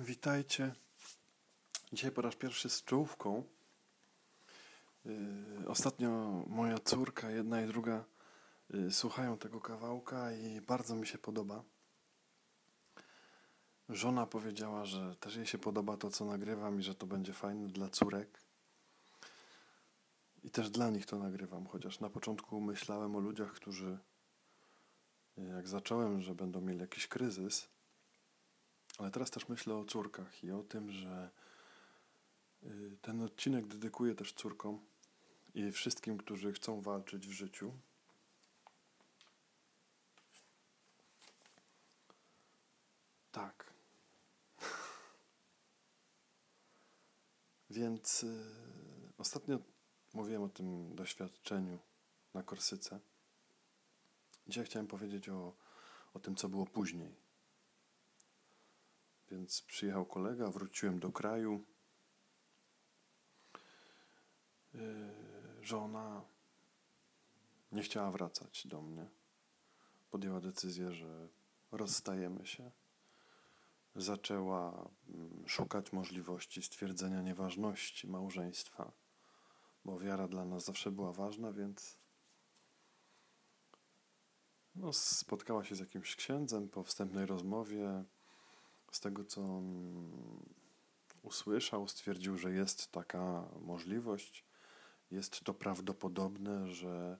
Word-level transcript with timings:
Witajcie. 0.00 0.74
Dzisiaj 1.92 2.10
po 2.10 2.22
raz 2.22 2.36
pierwszy 2.36 2.70
z 2.70 2.84
czołówką. 2.84 3.44
Yy, 5.04 5.68
ostatnio 5.68 6.08
moja 6.46 6.78
córka, 6.78 7.30
jedna 7.30 7.62
i 7.62 7.66
druga, 7.66 8.04
yy, 8.70 8.92
słuchają 8.92 9.38
tego 9.38 9.60
kawałka 9.60 10.32
i 10.32 10.60
bardzo 10.60 10.94
mi 10.94 11.06
się 11.06 11.18
podoba. 11.18 11.62
Żona 13.88 14.26
powiedziała, 14.26 14.86
że 14.86 15.16
też 15.16 15.36
jej 15.36 15.46
się 15.46 15.58
podoba 15.58 15.96
to, 15.96 16.10
co 16.10 16.24
nagrywam 16.24 16.80
i 16.80 16.82
że 16.82 16.94
to 16.94 17.06
będzie 17.06 17.32
fajne 17.32 17.68
dla 17.68 17.88
córek. 17.88 18.40
I 20.44 20.50
też 20.50 20.70
dla 20.70 20.90
nich 20.90 21.06
to 21.06 21.18
nagrywam, 21.18 21.66
chociaż 21.66 22.00
na 22.00 22.10
początku 22.10 22.60
myślałem 22.60 23.16
o 23.16 23.20
ludziach, 23.20 23.52
którzy, 23.52 23.98
jak 25.36 25.68
zacząłem, 25.68 26.22
że 26.22 26.34
będą 26.34 26.60
mieli 26.60 26.80
jakiś 26.80 27.06
kryzys, 27.06 27.68
ale 28.98 29.10
teraz 29.10 29.30
też 29.30 29.48
myślę 29.48 29.74
o 29.74 29.84
córkach 29.84 30.44
i 30.44 30.50
o 30.50 30.62
tym, 30.62 30.90
że 30.92 31.30
y, 32.62 32.96
ten 33.02 33.22
odcinek 33.22 33.66
dedykuję 33.66 34.14
też 34.14 34.32
córkom 34.32 34.86
i 35.54 35.72
wszystkim, 35.72 36.18
którzy 36.18 36.52
chcą 36.52 36.80
walczyć 36.80 37.26
w 37.26 37.30
życiu. 37.30 37.72
Tak. 43.32 43.72
Więc 47.70 48.22
y, 48.22 48.44
ostatnio 49.18 49.58
mówiłem 50.14 50.42
o 50.42 50.48
tym 50.48 50.94
doświadczeniu 50.94 51.78
na 52.34 52.42
Korsyce. 52.42 53.00
Dzisiaj 54.46 54.64
chciałem 54.64 54.86
powiedzieć 54.86 55.28
o, 55.28 55.56
o 56.14 56.18
tym, 56.18 56.36
co 56.36 56.48
było 56.48 56.66
później 56.66 57.27
więc 59.30 59.62
przyjechał 59.62 60.06
kolega, 60.06 60.50
wróciłem 60.50 61.00
do 61.00 61.12
kraju. 61.12 61.64
Yy, 64.74 64.80
żona 65.60 66.24
nie 67.72 67.82
chciała 67.82 68.10
wracać 68.10 68.66
do 68.66 68.82
mnie. 68.82 69.06
Podjęła 70.10 70.40
decyzję, 70.40 70.92
że 70.92 71.28
rozstajemy 71.72 72.46
się. 72.46 72.70
Zaczęła 73.94 74.90
mm, 75.08 75.48
szukać 75.48 75.92
możliwości 75.92 76.62
stwierdzenia 76.62 77.22
nieważności 77.22 78.08
małżeństwa, 78.08 78.92
bo 79.84 79.98
wiara 79.98 80.28
dla 80.28 80.44
nas 80.44 80.64
zawsze 80.64 80.90
była 80.90 81.12
ważna, 81.12 81.52
więc 81.52 81.98
no, 84.74 84.92
spotkała 84.92 85.64
się 85.64 85.74
z 85.74 85.78
jakimś 85.78 86.16
księdzem 86.16 86.68
po 86.68 86.82
wstępnej 86.82 87.26
rozmowie 87.26 88.04
z 88.92 89.00
tego, 89.00 89.24
co 89.24 89.62
usłyszał, 91.22 91.88
stwierdził, 91.88 92.38
że 92.38 92.52
jest 92.52 92.92
taka 92.92 93.48
możliwość, 93.60 94.44
jest 95.10 95.40
to 95.44 95.54
prawdopodobne, 95.54 96.68
że 96.68 97.18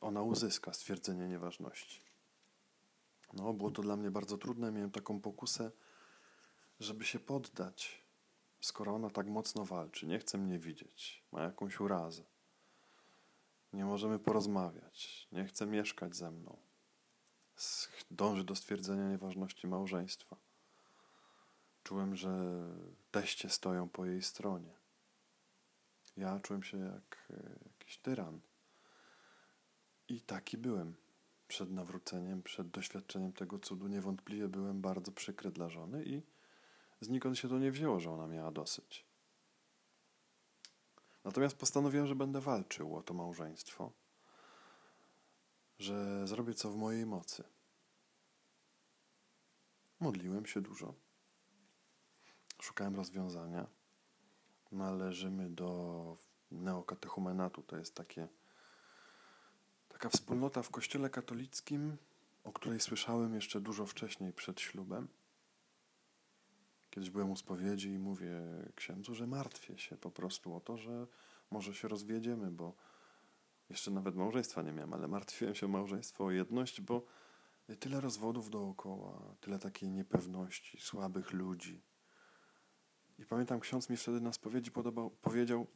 ona 0.00 0.22
uzyska 0.22 0.72
stwierdzenie 0.72 1.28
nieważności. 1.28 2.00
No, 3.32 3.52
było 3.52 3.70
to 3.70 3.82
dla 3.82 3.96
mnie 3.96 4.10
bardzo 4.10 4.38
trudne. 4.38 4.72
Miałem 4.72 4.90
taką 4.90 5.20
pokusę, 5.20 5.70
żeby 6.80 7.04
się 7.04 7.18
poddać, 7.18 8.02
skoro 8.60 8.94
ona 8.94 9.10
tak 9.10 9.26
mocno 9.26 9.64
walczy, 9.64 10.06
nie 10.06 10.18
chce 10.18 10.38
mnie 10.38 10.58
widzieć, 10.58 11.24
ma 11.32 11.42
jakąś 11.42 11.80
urazę. 11.80 12.24
Nie 13.72 13.84
możemy 13.84 14.18
porozmawiać, 14.18 15.28
nie 15.32 15.44
chce 15.44 15.66
mieszkać 15.66 16.16
ze 16.16 16.30
mną. 16.30 16.56
Dąży 18.10 18.44
do 18.44 18.54
stwierdzenia 18.54 19.08
nieważności 19.08 19.66
małżeństwa. 19.66 20.36
Czułem, 21.86 22.16
że 22.16 22.64
teście 23.10 23.50
stoją 23.50 23.88
po 23.88 24.06
jej 24.06 24.22
stronie. 24.22 24.74
Ja 26.16 26.40
czułem 26.40 26.62
się 26.62 26.78
jak 26.78 27.26
e, 27.30 27.58
jakiś 27.68 27.98
tyran. 27.98 28.40
I 30.08 30.20
taki 30.20 30.58
byłem. 30.58 30.94
Przed 31.48 31.70
nawróceniem, 31.70 32.42
przed 32.42 32.68
doświadczeniem 32.68 33.32
tego 33.32 33.58
cudu 33.58 33.88
niewątpliwie 33.88 34.48
byłem 34.48 34.80
bardzo 34.80 35.12
przykry 35.12 35.50
dla 35.50 35.68
żony 35.68 36.04
i 36.04 36.22
znikąd 37.00 37.38
się 37.38 37.48
to 37.48 37.58
nie 37.58 37.72
wzięło, 37.72 38.00
że 38.00 38.10
ona 38.10 38.26
miała 38.26 38.50
dosyć. 38.50 39.04
Natomiast 41.24 41.56
postanowiłem, 41.56 42.06
że 42.06 42.14
będę 42.14 42.40
walczył 42.40 42.96
o 42.96 43.02
to 43.02 43.14
małżeństwo, 43.14 43.92
że 45.78 46.26
zrobię 46.26 46.54
co 46.54 46.70
w 46.70 46.76
mojej 46.76 47.06
mocy. 47.06 47.44
Modliłem 50.00 50.46
się 50.46 50.60
dużo 50.60 51.05
szukałem 52.62 52.96
rozwiązania. 52.96 53.66
Należymy 54.72 55.50
do 55.50 56.16
neokatechumenatu. 56.50 57.62
To 57.62 57.76
jest 57.76 57.94
takie, 57.94 58.28
taka 59.88 60.08
wspólnota 60.08 60.62
w 60.62 60.70
Kościele 60.70 61.10
katolickim, 61.10 61.96
o 62.44 62.52
której 62.52 62.80
słyszałem 62.80 63.34
jeszcze 63.34 63.60
dużo 63.60 63.86
wcześniej 63.86 64.32
przed 64.32 64.60
ślubem. 64.60 65.08
Kiedyś 66.90 67.10
byłem 67.10 67.30
u 67.30 67.36
spowiedzi 67.36 67.88
i 67.88 67.98
mówię 67.98 68.40
księdzu, 68.74 69.14
że 69.14 69.26
martwię 69.26 69.78
się 69.78 69.96
po 69.96 70.10
prostu 70.10 70.54
o 70.54 70.60
to, 70.60 70.76
że 70.76 71.06
może 71.50 71.74
się 71.74 71.88
rozwiedziemy, 71.88 72.50
bo 72.50 72.74
jeszcze 73.70 73.90
nawet 73.90 74.14
małżeństwa 74.14 74.62
nie 74.62 74.72
miałem, 74.72 74.94
ale 74.94 75.08
martwiłem 75.08 75.54
się 75.54 75.66
o 75.66 75.68
małżeństwo, 75.68 76.24
o 76.24 76.30
jedność, 76.30 76.80
bo 76.80 77.02
tyle 77.80 78.00
rozwodów 78.00 78.50
dookoła, 78.50 79.34
tyle 79.40 79.58
takiej 79.58 79.90
niepewności, 79.90 80.78
słabych 80.80 81.32
ludzi. 81.32 81.82
I 83.18 83.26
pamiętam, 83.26 83.60
ksiądz 83.60 83.90
mi 83.90 83.96
wtedy 83.96 84.20
na 84.20 84.32
spowiedzi 84.32 84.70
podobał, 84.70 85.10
powiedział: 85.10 85.66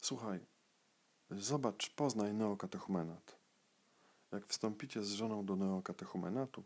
Słuchaj, 0.00 0.40
zobacz, 1.30 1.90
poznaj 1.90 2.34
neokatechumenat. 2.34 3.36
Jak 4.32 4.46
wstąpicie 4.46 5.02
z 5.02 5.12
żoną 5.12 5.46
do 5.46 5.56
neokatechumenatu, 5.56 6.64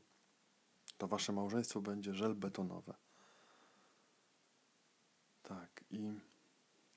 to 0.99 1.09
wasze 1.09 1.33
małżeństwo 1.33 1.81
będzie 1.81 2.15
żelbetonowe. 2.15 2.95
Tak, 5.43 5.85
i 5.91 6.21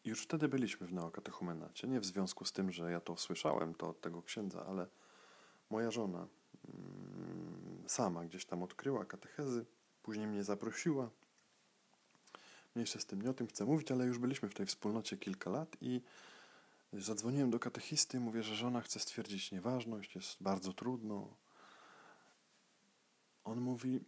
już 0.06 0.24
wtedy 0.24 0.48
byliśmy 0.48 0.88
w 0.88 0.94
neokatechumenacie. 0.94 1.88
Nie 1.88 2.00
w 2.00 2.06
związku 2.06 2.46
z 2.46 2.52
tym, 2.52 2.72
że 2.72 2.92
ja 2.92 3.02
to 3.02 3.18
słyszałem, 3.18 3.76
to 3.76 3.90
od 3.90 4.02
tego 4.02 4.22
księdza, 4.22 4.66
ale 4.66 4.88
moja 5.70 5.92
żona 5.92 6.28
mm, 6.68 7.84
sama 7.88 8.26
gdzieś 8.26 8.46
tam 8.46 8.64
odkryła 8.64 9.06
katechezy, 9.06 9.66
później 10.04 10.28
mnie 10.28 10.44
zaprosiła 10.44 11.10
Mniejsze 12.78 13.00
z 13.00 13.06
tym, 13.06 13.22
nie 13.22 13.30
o 13.30 13.34
tym 13.34 13.48
chcę 13.48 13.66
mówić, 13.66 13.92
ale 13.92 14.06
już 14.06 14.20
byliśmy 14.20 14.50
w 14.50 14.54
tej 14.54 14.66
wspólnocie 14.66 15.18
kilka 15.18 15.50
lat 15.50 15.78
i 15.82 16.02
zadzwoniłem 16.94 17.52
do 17.52 17.60
katechisty, 17.60 18.20
mówię, 18.20 18.44
że 18.44 18.56
żona 18.56 18.82
chce 18.82 19.00
stwierdzić 19.00 19.52
nieważność, 19.52 20.16
jest 20.16 20.44
bardzo 20.44 20.74
trudno. 20.74 21.36
On 23.44 23.62
mówi, 23.62 24.00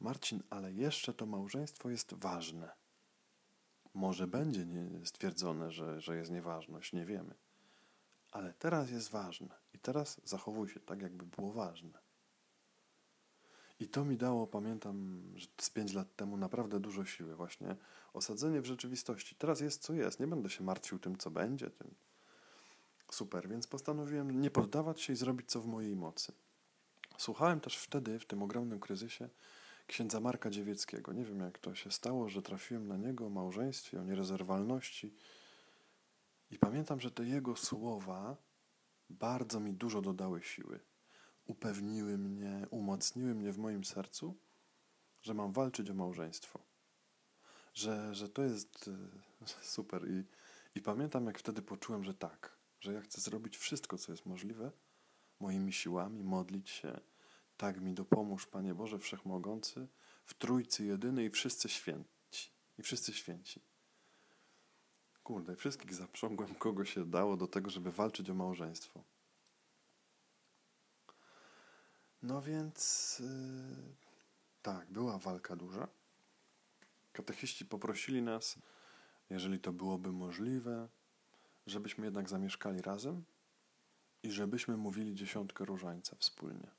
Marcin, 0.00 0.42
ale 0.50 0.72
jeszcze 0.72 1.14
to 1.14 1.26
małżeństwo 1.26 1.90
jest 1.90 2.14
ważne. 2.14 2.72
Może 3.94 4.26
będzie 4.26 4.66
stwierdzone, 5.04 5.72
że, 5.72 6.00
że 6.00 6.16
jest 6.16 6.30
nieważność, 6.30 6.92
nie 6.92 7.06
wiemy. 7.06 7.34
Ale 8.32 8.54
teraz 8.54 8.90
jest 8.90 9.10
ważne 9.10 9.54
i 9.74 9.78
teraz 9.78 10.20
zachowuj 10.24 10.68
się 10.68 10.80
tak, 10.80 11.02
jakby 11.02 11.26
było 11.26 11.52
ważne. 11.52 11.98
I 13.80 13.88
to 13.88 14.04
mi 14.04 14.16
dało, 14.16 14.46
pamiętam, 14.46 15.22
z 15.60 15.70
pięć 15.70 15.92
lat 15.92 16.16
temu 16.16 16.36
naprawdę 16.36 16.80
dużo 16.80 17.04
siły. 17.04 17.36
Właśnie 17.36 17.76
osadzenie 18.12 18.60
w 18.60 18.66
rzeczywistości. 18.66 19.34
Teraz 19.34 19.60
jest 19.60 19.82
co 19.82 19.94
jest. 19.94 20.20
Nie 20.20 20.26
będę 20.26 20.50
się 20.50 20.64
martwił 20.64 20.98
tym, 20.98 21.18
co 21.18 21.30
będzie. 21.30 21.70
Tym. 21.70 21.94
Super, 23.10 23.48
więc 23.48 23.66
postanowiłem 23.66 24.40
nie 24.40 24.50
poddawać 24.50 25.00
się 25.00 25.12
i 25.12 25.16
zrobić 25.16 25.50
co 25.50 25.60
w 25.60 25.66
mojej 25.66 25.96
mocy. 25.96 26.32
Słuchałem 27.18 27.60
też 27.60 27.76
wtedy, 27.76 28.18
w 28.18 28.26
tym 28.26 28.42
ogromnym 28.42 28.80
kryzysie, 28.80 29.28
księdza 29.86 30.20
Marka 30.20 30.50
Dziewieckiego. 30.50 31.12
Nie 31.12 31.24
wiem, 31.24 31.40
jak 31.40 31.58
to 31.58 31.74
się 31.74 31.90
stało, 31.90 32.28
że 32.28 32.42
trafiłem 32.42 32.88
na 32.88 32.96
niego 32.96 33.26
o 33.26 33.30
małżeństwie, 33.30 34.00
o 34.00 34.04
nierozerwalności. 34.04 35.14
I 36.50 36.58
pamiętam, 36.58 37.00
że 37.00 37.10
te 37.10 37.24
jego 37.24 37.56
słowa 37.56 38.36
bardzo 39.10 39.60
mi 39.60 39.72
dużo 39.72 40.02
dodały 40.02 40.42
siły 40.42 40.80
upewniły 41.48 42.18
mnie, 42.18 42.66
umocniły 42.70 43.34
mnie 43.34 43.52
w 43.52 43.58
moim 43.58 43.84
sercu, 43.84 44.36
że 45.22 45.34
mam 45.34 45.52
walczyć 45.52 45.90
o 45.90 45.94
małżeństwo. 45.94 46.60
Że, 47.74 48.14
że 48.14 48.28
to 48.28 48.42
jest 48.42 48.88
e, 48.88 49.46
super. 49.74 50.10
I, 50.10 50.24
I 50.74 50.82
pamiętam, 50.82 51.26
jak 51.26 51.38
wtedy 51.38 51.62
poczułem, 51.62 52.04
że 52.04 52.14
tak, 52.14 52.56
że 52.80 52.92
ja 52.92 53.00
chcę 53.00 53.20
zrobić 53.20 53.56
wszystko, 53.56 53.98
co 53.98 54.12
jest 54.12 54.26
możliwe, 54.26 54.72
moimi 55.40 55.72
siłami, 55.72 56.24
modlić 56.24 56.70
się. 56.70 57.00
Tak 57.56 57.80
mi 57.80 57.94
dopomóż, 57.94 58.46
Panie 58.46 58.74
Boże 58.74 58.98
Wszechmogący, 58.98 59.88
w 60.24 60.34
Trójcy 60.34 60.84
Jedyny 60.84 61.24
i 61.24 61.30
wszyscy 61.30 61.68
święci. 61.68 62.50
I 62.78 62.82
wszyscy 62.82 63.12
święci. 63.12 63.60
Kurde, 65.22 65.56
wszystkich 65.56 65.94
zaprzągłem, 65.94 66.54
kogo 66.54 66.84
się 66.84 67.04
dało 67.04 67.36
do 67.36 67.46
tego, 67.46 67.70
żeby 67.70 67.92
walczyć 67.92 68.30
o 68.30 68.34
małżeństwo. 68.34 69.04
No 72.22 72.42
więc 72.42 73.16
yy, 73.20 73.94
tak, 74.62 74.90
była 74.90 75.18
walka 75.18 75.56
duża. 75.56 75.88
katechiści 77.12 77.66
poprosili 77.66 78.22
nas, 78.22 78.58
jeżeli 79.30 79.60
to 79.60 79.72
byłoby 79.72 80.12
możliwe, 80.12 80.88
żebyśmy 81.66 82.04
jednak 82.04 82.28
zamieszkali 82.28 82.82
razem 82.82 83.24
i 84.22 84.30
żebyśmy 84.30 84.76
mówili 84.76 85.14
dziesiątkę 85.14 85.64
różańca 85.64 86.16
wspólnie. 86.16 86.70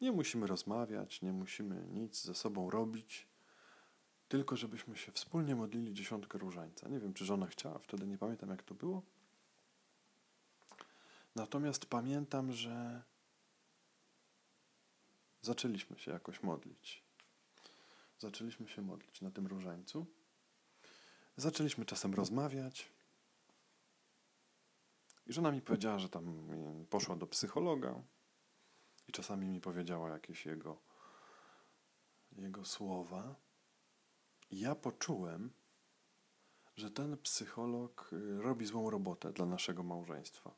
Nie 0.00 0.12
musimy 0.12 0.46
rozmawiać, 0.46 1.22
nie 1.22 1.32
musimy 1.32 1.86
nic 1.92 2.22
ze 2.22 2.34
sobą 2.34 2.70
robić, 2.70 3.28
tylko 4.28 4.56
żebyśmy 4.56 4.96
się 4.96 5.12
wspólnie 5.12 5.56
modlili 5.56 5.94
dziesiątkę 5.94 6.38
różańca. 6.38 6.88
Nie 6.88 7.00
wiem, 7.00 7.14
czy 7.14 7.24
żona 7.24 7.46
chciała, 7.46 7.78
wtedy 7.78 8.06
nie 8.06 8.18
pamiętam, 8.18 8.50
jak 8.50 8.62
to 8.62 8.74
było. 8.74 9.02
Natomiast 11.34 11.86
pamiętam, 11.86 12.52
że 12.52 13.02
zaczęliśmy 15.44 15.98
się 15.98 16.10
jakoś 16.10 16.42
modlić. 16.42 17.04
Zaczęliśmy 18.18 18.68
się 18.68 18.82
modlić 18.82 19.20
na 19.20 19.30
tym 19.30 19.46
różańcu. 19.46 20.06
Zaczęliśmy 21.36 21.84
czasem 21.84 22.14
rozmawiać. 22.14 22.92
I 25.26 25.32
żona 25.32 25.52
mi 25.52 25.62
powiedziała, 25.62 25.98
że 25.98 26.08
tam 26.08 26.48
poszła 26.90 27.16
do 27.16 27.26
psychologa 27.26 28.02
i 29.08 29.12
czasami 29.12 29.48
mi 29.48 29.60
powiedziała 29.60 30.10
jakieś 30.10 30.46
jego, 30.46 30.82
jego 32.32 32.64
słowa. 32.64 33.36
I 34.50 34.60
ja 34.60 34.74
poczułem, 34.74 35.52
że 36.76 36.90
ten 36.90 37.18
psycholog 37.18 38.10
y, 38.12 38.42
robi 38.42 38.66
złą 38.66 38.90
robotę 38.90 39.32
dla 39.32 39.46
naszego 39.46 39.82
małżeństwa. 39.82 40.54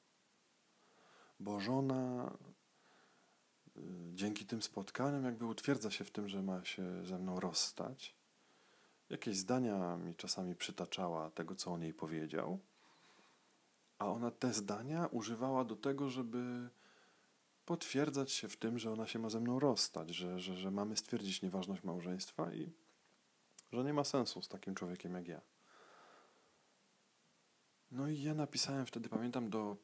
Bo 1.40 1.60
żona 1.60 2.32
dzięki 4.14 4.46
tym 4.46 4.62
spotkaniom 4.62 5.24
jakby 5.24 5.46
utwierdza 5.46 5.90
się 5.90 6.04
w 6.04 6.10
tym, 6.10 6.28
że 6.28 6.42
ma 6.42 6.64
się 6.64 7.06
ze 7.06 7.18
mną 7.18 7.40
rozstać. 7.40 8.14
Jakieś 9.10 9.36
zdania 9.36 9.96
mi 9.96 10.14
czasami 10.14 10.54
przytaczała 10.54 11.30
tego, 11.30 11.54
co 11.54 11.72
on 11.72 11.82
jej 11.82 11.94
powiedział, 11.94 12.58
a 13.98 14.06
ona 14.06 14.30
te 14.30 14.52
zdania 14.52 15.06
używała 15.06 15.64
do 15.64 15.76
tego, 15.76 16.10
żeby 16.10 16.68
potwierdzać 17.66 18.32
się 18.32 18.48
w 18.48 18.56
tym, 18.56 18.78
że 18.78 18.92
ona 18.92 19.06
się 19.06 19.18
ma 19.18 19.30
ze 19.30 19.40
mną 19.40 19.58
rozstać, 19.58 20.14
że, 20.14 20.40
że, 20.40 20.56
że 20.56 20.70
mamy 20.70 20.96
stwierdzić 20.96 21.42
nieważność 21.42 21.84
małżeństwa 21.84 22.52
i 22.52 22.72
że 23.72 23.84
nie 23.84 23.92
ma 23.92 24.04
sensu 24.04 24.42
z 24.42 24.48
takim 24.48 24.74
człowiekiem 24.74 25.14
jak 25.14 25.28
ja. 25.28 25.40
No 27.90 28.08
i 28.08 28.22
ja 28.22 28.34
napisałem 28.34 28.86
wtedy, 28.86 29.08
pamiętam, 29.08 29.50
do 29.50 29.76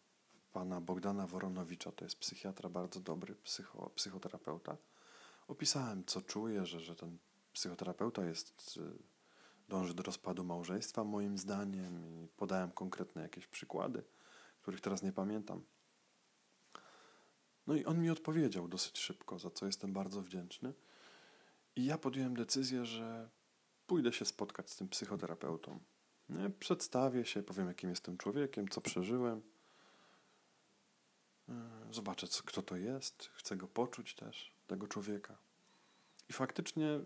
pana 0.53 0.81
Bogdana 0.81 1.27
Woronowicza, 1.27 1.93
to 1.93 2.05
jest 2.05 2.17
psychiatra 2.17 2.69
bardzo 2.69 3.01
dobry, 3.01 3.35
psycho, 3.35 3.91
psychoterapeuta. 3.95 4.77
Opisałem, 5.49 6.05
co 6.07 6.23
czuję, 6.23 6.67
że, 6.67 6.81
że 6.81 6.97
ten 6.97 7.19
psychoterapeuta 7.53 8.25
jest, 8.25 8.77
y, 8.77 9.03
dąży 9.69 9.95
do 9.95 10.03
rozpadu 10.03 10.45
małżeństwa, 10.45 11.05
moim 11.05 11.39
zdaniem, 11.39 12.01
i 12.01 12.29
podałem 12.37 12.71
konkretne 12.71 13.23
jakieś 13.23 13.47
przykłady, 13.47 14.03
których 14.63 14.81
teraz 14.81 15.03
nie 15.03 15.13
pamiętam. 15.13 15.65
No 17.67 17.75
i 17.75 17.85
on 17.85 18.01
mi 18.01 18.11
odpowiedział 18.11 18.69
dosyć 18.69 18.99
szybko, 18.99 19.39
za 19.39 19.51
co 19.51 19.67
jestem 19.67 19.93
bardzo 19.93 20.23
wdzięczny. 20.23 20.73
I 21.77 21.85
ja 21.85 21.99
podjąłem 21.99 22.37
decyzję, 22.37 22.87
że 22.87 23.31
pójdę 23.87 24.13
się 24.13 24.25
spotkać 24.25 24.71
z 24.71 24.77
tym 24.77 24.89
psychoterapeutą. 24.89 25.81
Przedstawię 26.59 27.25
się, 27.25 27.43
powiem, 27.43 27.69
jakim 27.69 27.91
jestem 27.91 28.19
człowiekiem, 28.19 28.69
co 28.69 28.81
przeżyłem. 28.81 29.43
E, 31.53 31.95
zobaczę, 31.95 32.27
kto 32.45 32.63
to 32.63 32.77
jest. 32.77 33.31
Chcę 33.35 33.57
go 33.57 33.69
poczuć 33.69 34.15
też, 34.15 34.53
tego 34.67 34.89
człowieka. 34.89 35.37
I 36.29 36.33
faktycznie 36.33 37.01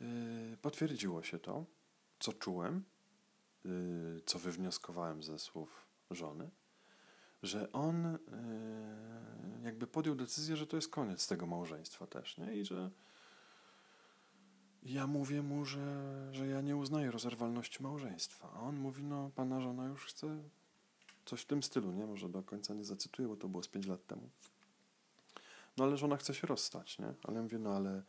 yy, 0.00 0.56
potwierdziło 0.62 1.22
się 1.22 1.38
to, 1.38 1.64
co 2.20 2.32
czułem, 2.32 2.84
yy, 3.64 4.20
co 4.26 4.38
wywnioskowałem 4.38 5.22
ze 5.22 5.38
słów 5.38 5.86
żony, 6.10 6.50
że 7.42 7.72
on 7.72 8.18
jakby 9.62 9.86
podjął 9.86 10.14
decyzję, 10.14 10.56
że 10.56 10.66
to 10.66 10.76
jest 10.76 10.88
koniec 10.88 11.26
tego 11.28 11.46
małżeństwa 11.46 12.06
też, 12.06 12.38
nie? 12.38 12.56
I 12.56 12.64
że 12.64 12.90
ja 14.82 15.06
mówię 15.06 15.42
mu, 15.42 15.64
że, 15.64 16.28
że 16.32 16.46
ja 16.46 16.60
nie 16.60 16.76
uznaję 16.76 17.10
rozerwalności 17.10 17.82
małżeństwa. 17.82 18.50
A 18.54 18.60
on 18.60 18.76
mówi, 18.76 19.04
no 19.04 19.30
pana 19.34 19.60
żona 19.60 19.86
już 19.86 20.06
chce 20.06 20.42
coś 21.30 21.40
w 21.40 21.46
tym 21.46 21.62
stylu, 21.62 21.92
nie? 21.92 22.06
Może 22.06 22.28
do 22.28 22.42
końca 22.42 22.74
nie 22.74 22.84
zacytuję, 22.84 23.28
bo 23.28 23.36
to 23.36 23.48
było 23.48 23.62
z 23.62 23.68
pięć 23.68 23.86
lat 23.86 24.06
temu. 24.06 24.30
No 25.76 25.84
ale 25.84 25.96
żona 25.96 26.16
chce 26.16 26.34
się 26.34 26.46
rozstać, 26.46 26.98
nie? 26.98 27.14
Ale 27.22 27.36
ja 27.36 27.42
mówię, 27.42 27.58
no 27.58 27.70
ale 27.70 28.02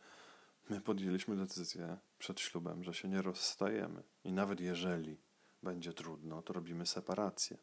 my 0.70 0.80
podjęliśmy 0.80 1.36
decyzję 1.36 1.98
przed 2.18 2.40
ślubem, 2.40 2.84
że 2.84 2.94
się 2.94 3.08
nie 3.08 3.22
rozstajemy. 3.22 4.02
I 4.24 4.32
nawet 4.32 4.60
jeżeli 4.60 5.16
będzie 5.62 5.92
trudno, 5.92 6.42
to 6.42 6.52
robimy 6.52 6.86
separację. 6.86 7.56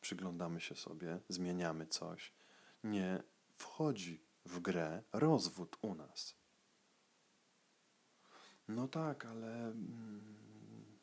Przyglądamy 0.00 0.60
się 0.60 0.74
sobie, 0.74 1.20
zmieniamy 1.28 1.86
coś. 1.86 2.32
Nie 2.84 3.22
wchodzi 3.56 4.20
w 4.46 4.60
grę 4.60 5.02
rozwód 5.12 5.76
u 5.82 5.94
nas. 5.94 6.34
No 8.68 8.88
tak, 8.88 9.26
ale 9.26 9.66
mm, 9.66 10.98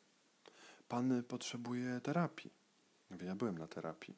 pan 0.88 1.22
potrzebuje 1.22 2.00
terapii. 2.00 2.59
Ja 3.22 3.34
byłem 3.34 3.58
na 3.58 3.66
terapii. 3.66 4.16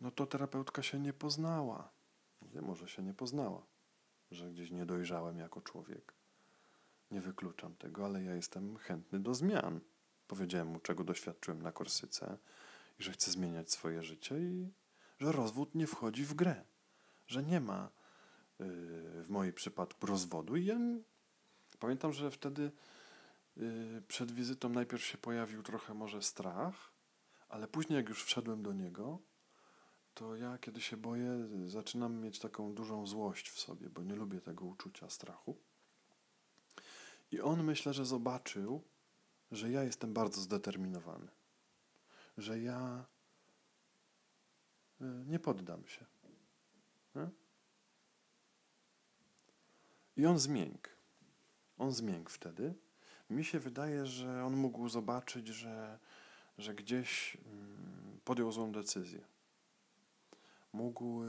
No 0.00 0.10
to 0.10 0.26
terapeutka 0.26 0.82
się 0.82 0.98
nie 0.98 1.12
poznała. 1.12 1.90
Mówię, 2.42 2.62
może 2.62 2.88
się 2.88 3.02
nie 3.02 3.14
poznała, 3.14 3.66
że 4.30 4.50
gdzieś 4.50 4.70
nie 4.70 4.86
dojrzałem 4.86 5.38
jako 5.38 5.60
człowiek. 5.60 6.14
Nie 7.10 7.20
wykluczam 7.20 7.76
tego, 7.76 8.04
ale 8.04 8.22
ja 8.22 8.34
jestem 8.34 8.76
chętny 8.76 9.20
do 9.20 9.34
zmian. 9.34 9.80
Powiedziałem 10.28 10.68
mu, 10.68 10.80
czego 10.80 11.04
doświadczyłem 11.04 11.62
na 11.62 11.72
Korsyce 11.72 12.38
i 12.98 13.02
że 13.02 13.12
chcę 13.12 13.30
zmieniać 13.30 13.72
swoje 13.72 14.02
życie 14.02 14.38
i 14.38 14.72
że 15.20 15.32
rozwód 15.32 15.74
nie 15.74 15.86
wchodzi 15.86 16.24
w 16.24 16.34
grę. 16.34 16.64
Że 17.26 17.42
nie 17.42 17.60
ma 17.60 17.90
yy, 18.58 18.66
w 19.24 19.26
moim 19.28 19.52
przypadku 19.52 20.06
rozwodu 20.06 20.56
i 20.56 20.64
ja 20.64 20.78
Pamiętam, 21.78 22.12
że 22.12 22.30
wtedy 22.30 22.70
przed 24.08 24.32
wizytą 24.32 24.68
najpierw 24.68 25.04
się 25.04 25.18
pojawił 25.18 25.62
trochę 25.62 25.94
może 25.94 26.22
strach, 26.22 26.92
ale 27.48 27.68
później 27.68 27.96
jak 27.96 28.08
już 28.08 28.24
wszedłem 28.24 28.62
do 28.62 28.72
niego, 28.72 29.18
to 30.14 30.36
ja 30.36 30.58
kiedy 30.58 30.80
się 30.80 30.96
boję, 30.96 31.48
zaczynam 31.66 32.20
mieć 32.20 32.38
taką 32.38 32.74
dużą 32.74 33.06
złość 33.06 33.50
w 33.50 33.60
sobie, 33.60 33.90
bo 33.90 34.02
nie 34.02 34.16
lubię 34.16 34.40
tego 34.40 34.64
uczucia 34.64 35.10
strachu. 35.10 35.56
I 37.30 37.40
on 37.40 37.64
myślę, 37.64 37.94
że 37.94 38.06
zobaczył, 38.06 38.82
że 39.50 39.70
ja 39.70 39.84
jestem 39.84 40.12
bardzo 40.12 40.40
zdeterminowany, 40.40 41.28
że 42.38 42.60
ja 42.60 43.04
y, 45.00 45.04
nie 45.26 45.38
poddam 45.38 45.86
się. 45.86 46.06
Nie? 47.14 47.28
I 50.16 50.26
on 50.26 50.38
zmiękł. 50.38 50.88
On 51.78 51.92
zmiękł 51.92 52.30
wtedy. 52.30 52.74
Mi 53.30 53.44
się 53.44 53.58
wydaje, 53.58 54.06
że 54.06 54.44
on 54.44 54.56
mógł 54.56 54.88
zobaczyć, 54.88 55.48
że, 55.48 55.98
że 56.58 56.74
gdzieś 56.74 57.36
mm, 57.46 58.20
podjął 58.24 58.52
złą 58.52 58.72
decyzję. 58.72 59.20
Mógł. 60.72 61.22
E, 61.22 61.28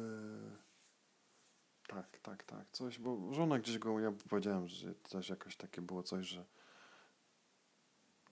tak, 1.87 2.19
tak, 2.19 2.43
tak. 2.43 2.65
Coś, 2.71 2.99
bo 2.99 3.33
żona 3.33 3.59
gdzieś 3.59 3.77
go, 3.77 3.99
ja 3.99 4.11
powiedziałem, 4.29 4.67
że 4.67 4.95
też 4.95 5.29
jakoś 5.29 5.55
takie 5.55 5.81
było 5.81 6.03
coś, 6.03 6.25
że 6.25 6.45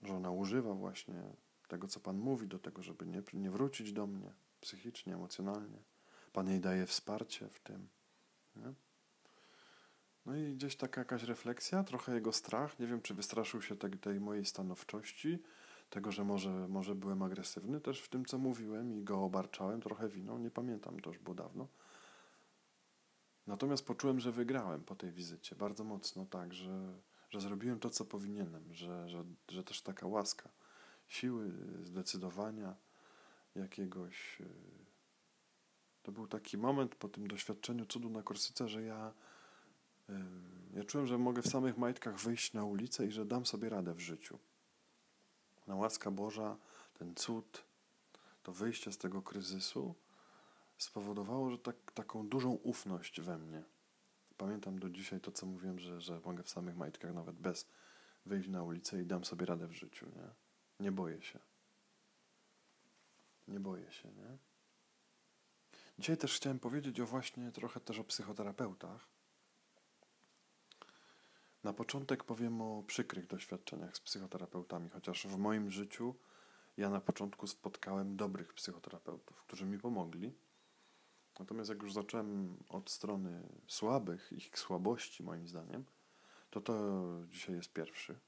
żona 0.02 0.30
używa 0.30 0.74
właśnie 0.74 1.22
tego, 1.68 1.88
co 1.88 2.00
Pan 2.00 2.18
mówi, 2.18 2.46
do 2.46 2.58
tego, 2.58 2.82
żeby 2.82 3.06
nie, 3.06 3.22
nie 3.32 3.50
wrócić 3.50 3.92
do 3.92 4.06
mnie 4.06 4.32
psychicznie, 4.60 5.14
emocjonalnie. 5.14 5.78
Pan 6.32 6.48
jej 6.48 6.60
daje 6.60 6.86
wsparcie 6.86 7.48
w 7.48 7.60
tym. 7.60 7.88
Nie? 8.56 8.72
No 10.28 10.36
i 10.36 10.54
gdzieś 10.54 10.76
taka 10.76 11.00
jakaś 11.00 11.22
refleksja, 11.22 11.84
trochę 11.84 12.14
jego 12.14 12.32
strach. 12.32 12.78
Nie 12.78 12.86
wiem, 12.86 13.02
czy 13.02 13.14
wystraszył 13.14 13.62
się 13.62 13.76
tej, 13.76 13.90
tej 13.90 14.20
mojej 14.20 14.44
stanowczości, 14.44 15.42
tego, 15.90 16.12
że 16.12 16.24
może, 16.24 16.68
może 16.68 16.94
byłem 16.94 17.22
agresywny 17.22 17.80
też 17.80 18.00
w 18.00 18.08
tym, 18.08 18.24
co 18.24 18.38
mówiłem 18.38 18.92
i 18.92 19.04
go 19.04 19.24
obarczałem 19.24 19.80
trochę 19.80 20.08
winą. 20.08 20.38
Nie 20.38 20.50
pamiętam, 20.50 21.00
to 21.00 21.10
już 21.10 21.18
było 21.18 21.34
dawno. 21.34 21.68
Natomiast 23.46 23.86
poczułem, 23.86 24.20
że 24.20 24.32
wygrałem 24.32 24.84
po 24.84 24.96
tej 24.96 25.12
wizycie 25.12 25.56
bardzo 25.56 25.84
mocno, 25.84 26.26
tak, 26.26 26.54
że, 26.54 26.98
że 27.30 27.40
zrobiłem 27.40 27.80
to, 27.80 27.90
co 27.90 28.04
powinienem, 28.04 28.74
że, 28.74 29.08
że, 29.08 29.24
że 29.48 29.64
też 29.64 29.82
taka 29.82 30.06
łaska, 30.06 30.50
siły, 31.06 31.52
zdecydowania 31.82 32.76
jakiegoś. 33.54 34.40
Y, 34.40 34.44
to 36.02 36.12
był 36.12 36.26
taki 36.26 36.58
moment 36.58 36.94
po 36.94 37.08
tym 37.08 37.28
doświadczeniu 37.28 37.86
cudu 37.86 38.10
na 38.10 38.22
Korsyce, 38.22 38.68
że 38.68 38.82
ja 38.82 39.12
ja 40.74 40.84
czułem, 40.84 41.06
że 41.06 41.18
mogę 41.18 41.42
w 41.42 41.48
samych 41.48 41.78
majtkach 41.78 42.20
wyjść 42.20 42.52
na 42.52 42.64
ulicę 42.64 43.06
i 43.06 43.10
że 43.10 43.26
dam 43.26 43.46
sobie 43.46 43.68
radę 43.68 43.94
w 43.94 44.00
życiu. 44.00 44.38
Na 45.66 45.74
łaska 45.74 46.10
Boża, 46.10 46.56
ten 46.98 47.14
cud, 47.14 47.64
to 48.42 48.52
wyjście 48.52 48.92
z 48.92 48.98
tego 48.98 49.22
kryzysu 49.22 49.94
spowodowało, 50.78 51.50
że 51.50 51.58
tak, 51.58 51.92
taką 51.94 52.28
dużą 52.28 52.50
ufność 52.50 53.20
we 53.20 53.38
mnie 53.38 53.64
pamiętam 54.38 54.78
do 54.78 54.90
dzisiaj 54.90 55.20
to, 55.20 55.32
co 55.32 55.46
mówiłem, 55.46 55.78
że, 55.78 56.00
że 56.00 56.20
mogę 56.24 56.42
w 56.42 56.50
samych 56.50 56.76
majtkach 56.76 57.14
nawet 57.14 57.36
bez 57.36 57.66
wyjść 58.26 58.48
na 58.48 58.62
ulicę 58.62 59.02
i 59.02 59.06
dam 59.06 59.24
sobie 59.24 59.46
radę 59.46 59.66
w 59.66 59.72
życiu, 59.72 60.06
nie? 60.06 60.28
Nie 60.80 60.92
boję 60.92 61.22
się. 61.22 61.38
Nie 63.48 63.60
boję 63.60 63.92
się, 63.92 64.08
nie? 64.12 64.38
Dzisiaj 65.98 66.16
też 66.16 66.36
chciałem 66.36 66.58
powiedzieć 66.58 67.00
o 67.00 67.06
właśnie 67.06 67.52
trochę 67.52 67.80
też 67.80 67.98
o 67.98 68.04
psychoterapeutach. 68.04 69.08
Na 71.64 71.72
początek 71.72 72.24
powiem 72.24 72.60
o 72.62 72.82
przykrych 72.86 73.26
doświadczeniach 73.26 73.96
z 73.96 74.00
psychoterapeutami, 74.00 74.90
chociaż 74.90 75.26
w 75.26 75.36
moim 75.36 75.70
życiu 75.70 76.14
ja 76.76 76.90
na 76.90 77.00
początku 77.00 77.46
spotkałem 77.46 78.16
dobrych 78.16 78.54
psychoterapeutów, 78.54 79.42
którzy 79.42 79.66
mi 79.66 79.78
pomogli. 79.78 80.34
Natomiast 81.38 81.70
jak 81.70 81.82
już 81.82 81.92
zacząłem 81.92 82.56
od 82.68 82.90
strony 82.90 83.42
słabych, 83.66 84.32
ich 84.32 84.58
słabości 84.58 85.22
moim 85.22 85.48
zdaniem, 85.48 85.84
to 86.50 86.60
to 86.60 86.74
dzisiaj 87.30 87.56
jest 87.56 87.72
pierwszy. 87.72 88.18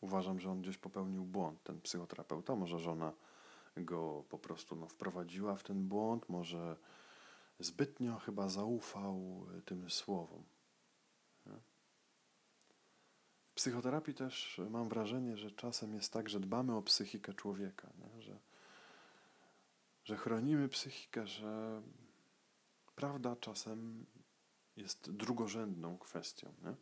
Uważam, 0.00 0.40
że 0.40 0.50
on 0.50 0.62
gdzieś 0.62 0.78
popełnił 0.78 1.24
błąd, 1.24 1.62
ten 1.62 1.80
psychoterapeuta. 1.80 2.56
Może 2.56 2.78
żona 2.78 3.12
go 3.76 4.24
po 4.28 4.38
prostu 4.38 4.76
no, 4.76 4.88
wprowadziła 4.88 5.56
w 5.56 5.62
ten 5.62 5.88
błąd, 5.88 6.28
może 6.28 6.76
zbytnio 7.58 8.18
chyba 8.18 8.48
zaufał 8.48 9.46
tym 9.64 9.90
słowom. 9.90 10.44
W 13.51 13.51
psychoterapii 13.62 14.14
też 14.14 14.60
mam 14.70 14.88
wrażenie, 14.88 15.36
że 15.36 15.50
czasem 15.50 15.94
jest 15.94 16.12
tak, 16.12 16.28
że 16.28 16.40
dbamy 16.40 16.76
o 16.76 16.82
psychikę 16.82 17.34
człowieka, 17.34 17.90
nie? 17.98 18.22
Że, 18.22 18.38
że 20.04 20.16
chronimy 20.16 20.68
psychikę, 20.68 21.26
że 21.26 21.82
prawda 22.94 23.36
czasem 23.36 24.06
jest 24.76 25.10
drugorzędną 25.10 25.98
kwestią. 25.98 26.54
Nie? 26.62 26.74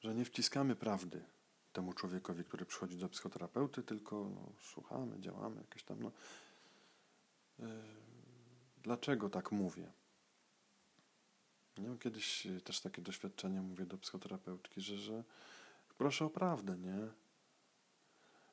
Że 0.00 0.14
nie 0.14 0.24
wciskamy 0.24 0.76
prawdy 0.76 1.24
temu 1.72 1.92
człowiekowi, 1.92 2.44
który 2.44 2.66
przychodzi 2.66 2.98
do 2.98 3.08
psychoterapeuty, 3.08 3.82
tylko 3.82 4.30
no, 4.34 4.52
słuchamy, 4.60 5.20
działamy 5.20 5.60
jakieś 5.60 5.82
tam. 5.82 6.02
No. 6.02 6.12
Yy, 7.58 7.66
dlaczego 8.82 9.30
tak 9.30 9.52
mówię? 9.52 9.92
Miałem 11.78 11.98
kiedyś 11.98 12.46
e, 12.46 12.60
też 12.60 12.80
takie 12.80 13.02
doświadczenie, 13.02 13.62
mówię 13.62 13.86
do 13.86 13.98
psychoterapeutki, 13.98 14.80
że, 14.80 14.98
że 14.98 15.24
proszę 15.98 16.24
o 16.24 16.30
prawdę, 16.30 16.78
nie? 16.78 17.08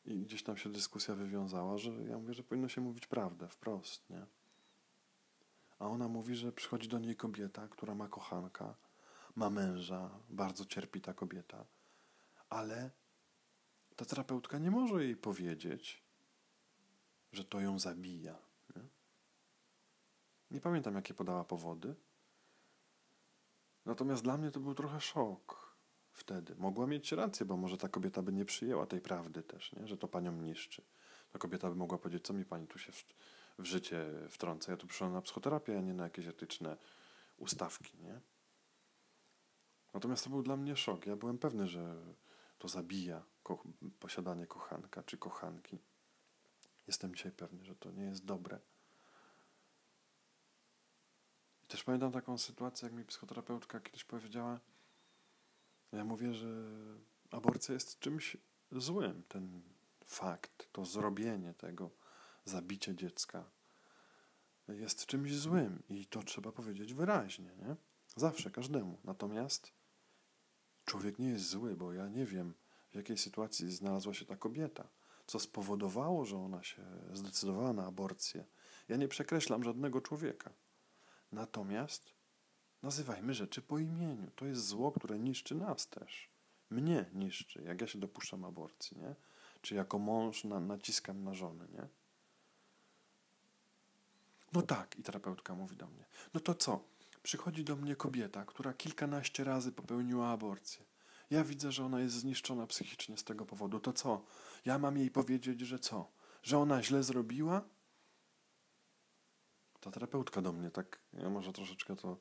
I 0.06 0.20
gdzieś 0.20 0.44
tam 0.44 0.58
się 0.58 0.72
dyskusja 0.72 1.16
wywiązała, 1.16 1.78
że 1.78 1.92
ja 1.92 2.18
mówię, 2.18 2.34
że 2.34 2.44
powinno 2.44 2.70
się 2.70 2.82
mówić 2.82 3.08
prawdę, 3.08 3.48
wprost, 3.48 4.10
nie? 4.10 4.26
A 5.80 5.88
ona 5.88 6.08
mówi, 6.08 6.36
że 6.36 6.52
przychodzi 6.52 6.88
do 6.88 7.00
niej 7.00 7.16
kobieta, 7.16 7.68
która 7.68 7.96
ma 7.96 8.08
kochanka, 8.08 8.76
ma 9.36 9.50
męża, 9.50 10.10
bardzo 10.30 10.66
cierpi 10.66 11.02
ta 11.02 11.14
kobieta, 11.14 11.66
ale 12.50 12.92
ta 13.96 14.06
terapeutka 14.06 14.58
nie 14.58 14.72
może 14.72 15.04
jej 15.04 15.16
powiedzieć, 15.16 16.04
że 17.32 17.44
to 17.44 17.60
ją 17.60 17.80
zabija. 17.80 18.36
Nie, 18.76 18.84
nie 20.52 20.62
pamiętam, 20.62 20.96
jakie 20.96 21.14
podała 21.14 21.44
powody, 21.44 21.96
Natomiast 23.86 24.24
dla 24.24 24.38
mnie 24.38 24.52
to 24.52 24.60
był 24.60 24.74
trochę 24.74 25.02
szok 25.02 25.76
wtedy. 26.12 26.56
Mogła 26.56 26.88
mieć 26.88 27.12
rację, 27.12 27.46
bo 27.46 27.58
może 27.58 27.78
ta 27.78 27.90
kobieta 27.90 28.22
by 28.22 28.34
nie 28.34 28.46
przyjęła 28.46 28.86
tej 28.86 29.02
prawdy 29.02 29.44
też, 29.44 29.74
nie? 29.74 29.88
że 29.88 29.98
to 29.98 30.08
panią 30.08 30.32
niszczy. 30.32 30.82
Ta 31.32 31.40
kobieta 31.40 31.70
by 31.70 31.76
mogła 31.76 31.98
powiedzieć, 31.98 32.26
co 32.26 32.34
mi 32.34 32.46
pani 32.46 32.68
tu 32.68 32.80
się 32.80 32.92
w, 32.92 33.06
w 33.60 33.66
życie 33.66 34.06
wtrąca. 34.30 34.72
Ja 34.72 34.78
tu 34.78 34.88
przyszłam 34.88 35.14
na 35.14 35.22
psychoterapię, 35.22 35.78
a 35.78 35.82
nie 35.82 35.94
na 35.94 36.04
jakieś 36.04 36.28
etyczne 36.28 36.78
ustawki. 37.38 37.98
Nie? 37.98 38.22
Natomiast 39.94 40.24
to 40.24 40.30
był 40.30 40.44
dla 40.44 40.58
mnie 40.58 40.76
szok. 40.76 41.06
Ja 41.06 41.16
byłem 41.16 41.38
pewny, 41.38 41.68
że 41.68 41.96
to 42.58 42.68
zabija 42.68 43.24
ko 43.44 43.64
posiadanie 44.00 44.48
kochanka 44.48 45.04
czy 45.04 45.18
kochanki. 45.18 45.80
Jestem 46.88 47.16
dzisiaj 47.16 47.32
pewny, 47.32 47.66
że 47.66 47.76
to 47.76 47.92
nie 47.92 48.04
jest 48.04 48.26
dobre. 48.26 48.60
Też 51.72 51.84
pamiętam 51.84 52.12
taką 52.12 52.38
sytuację, 52.38 52.86
jak 52.86 52.98
mi 52.98 53.06
psychoterapeutka 53.06 53.80
kiedyś 53.80 54.04
powiedziała, 54.04 54.60
ja 55.92 56.06
mówię, 56.06 56.34
że 56.34 56.48
aborcja 57.32 57.74
jest 57.74 58.00
czymś 58.00 58.38
złym. 58.72 59.24
Ten 59.28 59.62
fakt, 60.06 60.70
to 60.72 60.86
zrobienie 60.86 61.54
tego, 61.54 61.90
zabicie 62.46 62.96
dziecka 62.96 63.44
jest 64.68 65.06
czymś 65.06 65.36
złym 65.36 65.84
i 65.90 66.06
to 66.06 66.24
trzeba 66.24 66.52
powiedzieć 66.52 66.94
wyraźnie, 66.94 67.56
nie? 67.56 67.76
Zawsze, 68.16 68.52
każdemu. 68.52 68.98
Natomiast 69.04 69.72
człowiek 70.86 71.20
nie 71.20 71.30
jest 71.30 71.50
zły, 71.50 71.76
bo 71.76 71.94
ja 71.94 72.08
nie 72.08 72.26
wiem, 72.26 72.54
w 72.90 72.96
jakiej 72.96 73.18
sytuacji 73.18 73.72
znalazła 73.72 74.14
się 74.14 74.26
ta 74.26 74.36
kobieta, 74.36 74.88
co 75.28 75.40
spowodowało, 75.40 76.26
że 76.26 76.38
ona 76.38 76.64
się 76.64 76.84
zdecydowała 77.14 77.74
na 77.74 77.86
aborcję. 77.86 78.46
Ja 78.90 78.98
nie 78.98 79.08
przekreślam 79.08 79.64
żadnego 79.64 80.02
człowieka. 80.02 80.54
Natomiast 81.32 82.14
nazywajmy 82.84 83.34
rzeczy 83.34 83.62
po 83.62 83.80
imieniu. 83.80 84.32
To 84.36 84.46
jest 84.46 84.68
zło, 84.68 84.92
które 84.92 85.20
niszczy 85.20 85.56
nas 85.56 85.88
też. 85.88 86.30
Mnie 86.70 87.06
niszczy, 87.14 87.64
jak 87.64 87.82
ja 87.82 87.88
się 87.88 88.00
dopuszczam 88.00 88.46
aborcji, 88.46 88.98
nie? 88.98 89.16
Czy 89.62 89.76
jako 89.76 90.00
mąż 90.00 90.44
na, 90.44 90.60
naciskam 90.60 91.24
na 91.24 91.34
żonę, 91.34 91.68
nie? 91.74 91.88
No 94.54 94.62
tak, 94.62 95.00
i 95.00 95.04
terapeutka 95.04 95.56
mówi 95.56 95.76
do 95.76 95.88
mnie. 95.88 96.06
No 96.34 96.40
to 96.40 96.56
co? 96.56 96.84
Przychodzi 97.24 97.64
do 97.64 97.76
mnie 97.76 97.96
kobieta, 97.96 98.46
która 98.46 98.74
kilkanaście 98.74 99.44
razy 99.44 99.72
popełniła 99.72 100.30
aborcję. 100.30 100.86
Ja 101.30 101.44
widzę, 101.44 101.72
że 101.72 101.86
ona 101.86 102.00
jest 102.00 102.16
zniszczona 102.16 102.68
psychicznie 102.68 103.18
z 103.18 103.24
tego 103.24 103.46
powodu. 103.46 103.80
To 103.80 103.94
co? 103.94 104.26
Ja 104.66 104.80
mam 104.80 104.98
jej 104.98 105.12
powiedzieć, 105.12 105.60
że 105.60 105.80
co? 105.80 106.12
Że 106.44 106.58
ona 106.58 106.84
źle 106.84 107.04
zrobiła? 107.04 107.62
Ta 109.82 109.92
terapeutka 109.92 110.42
do 110.42 110.54
mnie 110.54 110.72
tak, 110.72 111.02
ja 111.14 111.30
może 111.30 111.54
troszeczkę 111.54 111.96
to 111.96 112.18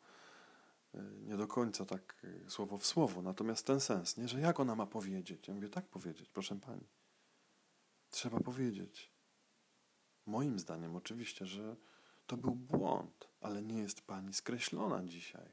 y, 0.95 0.99
nie 1.23 1.37
do 1.37 1.47
końca 1.47 1.85
tak 1.85 2.25
y, 2.25 2.51
słowo 2.51 2.79
w 2.79 2.87
słowo, 2.87 3.23
natomiast 3.23 3.67
ten 3.67 3.81
sens, 3.81 4.17
nie, 4.17 4.29
że 4.29 4.41
jak 4.41 4.61
ona 4.61 4.75
ma 4.75 4.87
powiedzieć? 4.87 5.49
Ja 5.49 5.55
mówię, 5.55 5.69
tak 5.69 5.89
powiedzieć, 5.89 6.29
proszę 6.29 6.61
pani. 6.61 6.89
Trzeba 8.11 8.41
powiedzieć. 8.41 9.13
Moim 10.27 10.59
zdaniem 10.59 10.97
oczywiście, 10.97 11.47
że 11.47 11.77
to 12.27 12.37
był 12.37 12.55
błąd, 12.55 13.29
ale 13.41 13.63
nie 13.63 13.79
jest 13.79 14.01
pani 14.01 14.35
skreślona 14.35 15.05
dzisiaj. 15.05 15.53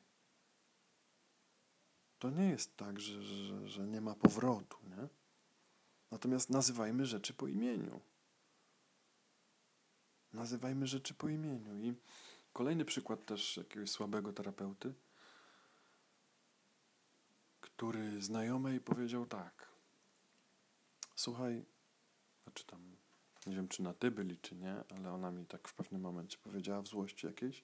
To 2.20 2.30
nie 2.30 2.50
jest 2.50 2.78
tak, 2.78 3.00
że, 3.00 3.24
że, 3.24 3.68
że 3.68 3.88
nie 3.88 4.02
ma 4.02 4.16
powrotu, 4.16 4.78
nie? 4.84 5.08
Natomiast 6.12 6.50
nazywajmy 6.50 7.06
rzeczy 7.06 7.34
po 7.34 7.48
imieniu. 7.48 8.02
Nazywajmy 10.38 10.88
rzeczy 10.88 11.14
po 11.14 11.30
imieniu. 11.30 11.78
I 11.78 11.94
kolejny 12.54 12.86
przykład 12.86 13.26
też 13.26 13.58
jakiegoś 13.58 13.90
słabego 13.90 14.34
terapeuty, 14.34 14.94
który 17.62 18.22
znajomej 18.22 18.80
powiedział 18.80 19.26
tak. 19.26 19.68
Słuchaj, 21.16 21.66
znaczy 22.44 22.66
tam, 22.66 22.96
nie 23.48 23.56
wiem 23.56 23.68
czy 23.68 23.84
na 23.84 23.94
ty 23.94 24.12
byli, 24.12 24.38
czy 24.38 24.56
nie, 24.56 24.84
ale 24.96 25.12
ona 25.12 25.32
mi 25.32 25.46
tak 25.46 25.68
w 25.68 25.74
pewnym 25.74 26.02
momencie 26.02 26.38
powiedziała 26.38 26.82
w 26.82 26.88
złości 26.88 27.28
jakiejś, 27.28 27.64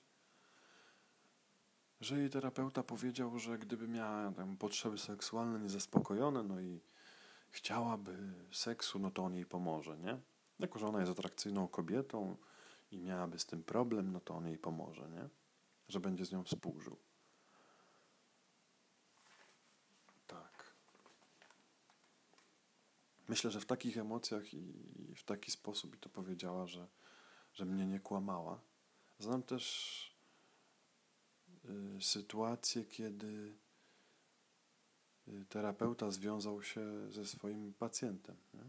że 2.02 2.18
jej 2.18 2.30
terapeuta 2.30 2.84
powiedział, 2.84 3.40
że 3.40 3.58
gdyby 3.58 3.88
miała 3.88 4.32
tam 4.32 4.58
potrzeby 4.58 4.98
seksualne 4.98 5.60
niezaspokojone, 5.60 6.44
no 6.44 6.62
i 6.62 6.80
chciałaby 7.50 8.34
seksu, 8.52 9.00
no 9.00 9.12
to 9.12 9.24
on 9.24 9.34
jej 9.34 9.46
pomoże, 9.46 9.98
nie? 9.98 10.20
Jako, 10.60 10.80
że 10.80 10.88
ona 10.88 11.00
jest 11.00 11.12
atrakcyjną 11.12 11.68
kobietą, 11.68 12.38
i 12.94 13.00
miałaby 13.00 13.40
z 13.40 13.46
tym 13.46 13.64
problem, 13.64 14.12
no 14.12 14.20
to 14.20 14.36
on 14.36 14.48
jej 14.48 14.58
pomoże, 14.58 15.10
nie? 15.10 15.30
Że 15.88 16.00
będzie 16.00 16.26
z 16.26 16.32
nią 16.32 16.44
współżył. 16.44 16.98
Tak. 20.28 20.74
Myślę, 23.28 23.52
że 23.52 23.62
w 23.62 23.66
takich 23.66 23.98
emocjach 23.98 24.54
i 24.54 24.74
w 25.16 25.24
taki 25.24 25.52
sposób 25.52 25.96
i 25.96 26.00
to 26.00 26.10
powiedziała, 26.10 26.68
że, 26.68 26.88
że 27.54 27.66
mnie 27.66 27.86
nie 27.86 28.00
kłamała. 28.00 28.62
Znam 29.20 29.44
też 29.44 30.18
y, 31.66 32.02
sytuację, 32.02 32.86
kiedy 32.86 33.58
y, 35.28 35.46
terapeuta 35.50 36.12
związał 36.12 36.64
się 36.64 37.12
ze 37.12 37.26
swoim 37.26 37.74
pacjentem. 37.74 38.38
Nie? 38.54 38.64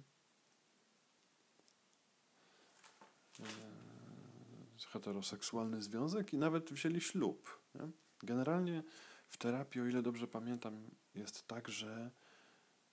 Y, 4.87 4.88
heteroseksualny 4.88 5.83
związek 5.83 6.33
i 6.33 6.38
nawet 6.38 6.73
wzięli 6.73 7.00
ślub. 7.00 7.61
Nie? 7.75 7.88
Generalnie 8.23 8.83
w 9.29 9.37
terapii, 9.37 9.81
o 9.81 9.87
ile 9.87 10.03
dobrze 10.03 10.29
pamiętam, 10.29 10.91
jest 11.14 11.47
tak, 11.47 11.69
że 11.69 12.11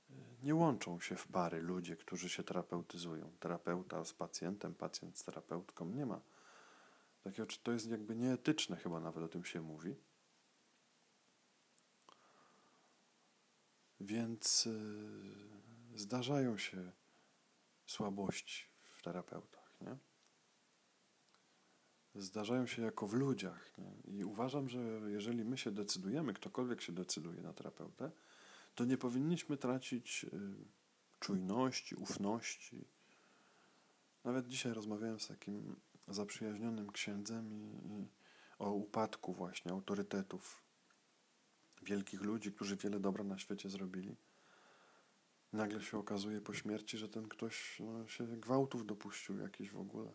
y, 0.09 0.13
nie 0.43 0.55
łączą 0.55 0.99
się 0.99 1.15
w 1.15 1.27
pary 1.27 1.61
ludzie, 1.61 1.95
którzy 1.97 2.29
się 2.29 2.43
terapeutyzują. 2.43 3.31
Terapeuta 3.39 4.05
z 4.05 4.13
pacjentem, 4.13 4.75
pacjent 4.75 5.17
z 5.17 5.23
terapeutką. 5.23 5.89
Nie 5.89 6.05
ma 6.05 6.21
Takiego, 7.23 7.47
czy 7.47 7.59
to 7.59 7.71
jest 7.71 7.89
jakby 7.89 8.15
nieetyczne, 8.15 8.77
chyba 8.77 8.99
nawet 8.99 9.23
o 9.23 9.27
tym 9.27 9.45
się 9.45 9.61
mówi. 9.61 9.95
Więc 13.99 14.65
yy, 14.65 15.99
zdarzają 15.99 16.57
się 16.57 16.91
słabości 17.85 18.65
w 18.83 19.01
terapeutach, 19.01 19.81
nie? 19.81 19.97
Zdarzają 22.15 22.67
się 22.67 22.81
jako 22.81 23.07
w 23.07 23.13
ludziach. 23.13 23.77
Nie? 23.77 24.13
I 24.13 24.23
uważam, 24.23 24.69
że 24.69 24.79
jeżeli 25.07 25.45
my 25.45 25.57
się 25.57 25.71
decydujemy, 25.71 26.33
ktokolwiek 26.33 26.81
się 26.81 26.93
decyduje 26.93 27.41
na 27.41 27.53
terapeutę, 27.53 28.11
to 28.75 28.85
nie 28.85 28.97
powinniśmy 28.97 29.57
tracić 29.57 30.23
yy, 30.23 30.29
czujności, 31.19 31.95
ufności. 31.95 32.85
Nawet 34.23 34.47
dzisiaj 34.47 34.73
rozmawiałem 34.73 35.19
z 35.19 35.27
takim 35.27 35.75
zaprzyjaźnionym 36.07 36.91
księdzem 36.91 37.53
i, 37.53 37.87
i 37.87 38.07
o 38.59 38.71
upadku 38.71 39.33
właśnie 39.33 39.71
autorytetów 39.71 40.61
wielkich 41.81 42.21
ludzi, 42.21 42.51
którzy 42.51 42.75
wiele 42.75 42.99
dobra 42.99 43.23
na 43.23 43.37
świecie 43.37 43.69
zrobili. 43.69 44.15
Nagle 45.53 45.81
się 45.81 45.97
okazuje 45.97 46.41
po 46.41 46.53
śmierci, 46.53 46.97
że 46.97 47.09
ten 47.09 47.27
ktoś 47.27 47.79
no, 47.79 48.07
się 48.07 48.27
gwałtów 48.27 48.85
dopuścił 48.85 49.37
jakiś 49.37 49.71
w 49.71 49.79
ogóle. 49.79 50.11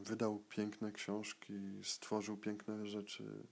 Wydał 0.00 0.38
piękne 0.38 0.92
książki, 0.92 1.54
stworzył 1.82 2.36
piękne 2.36 2.86
rzeczy, 2.86 3.46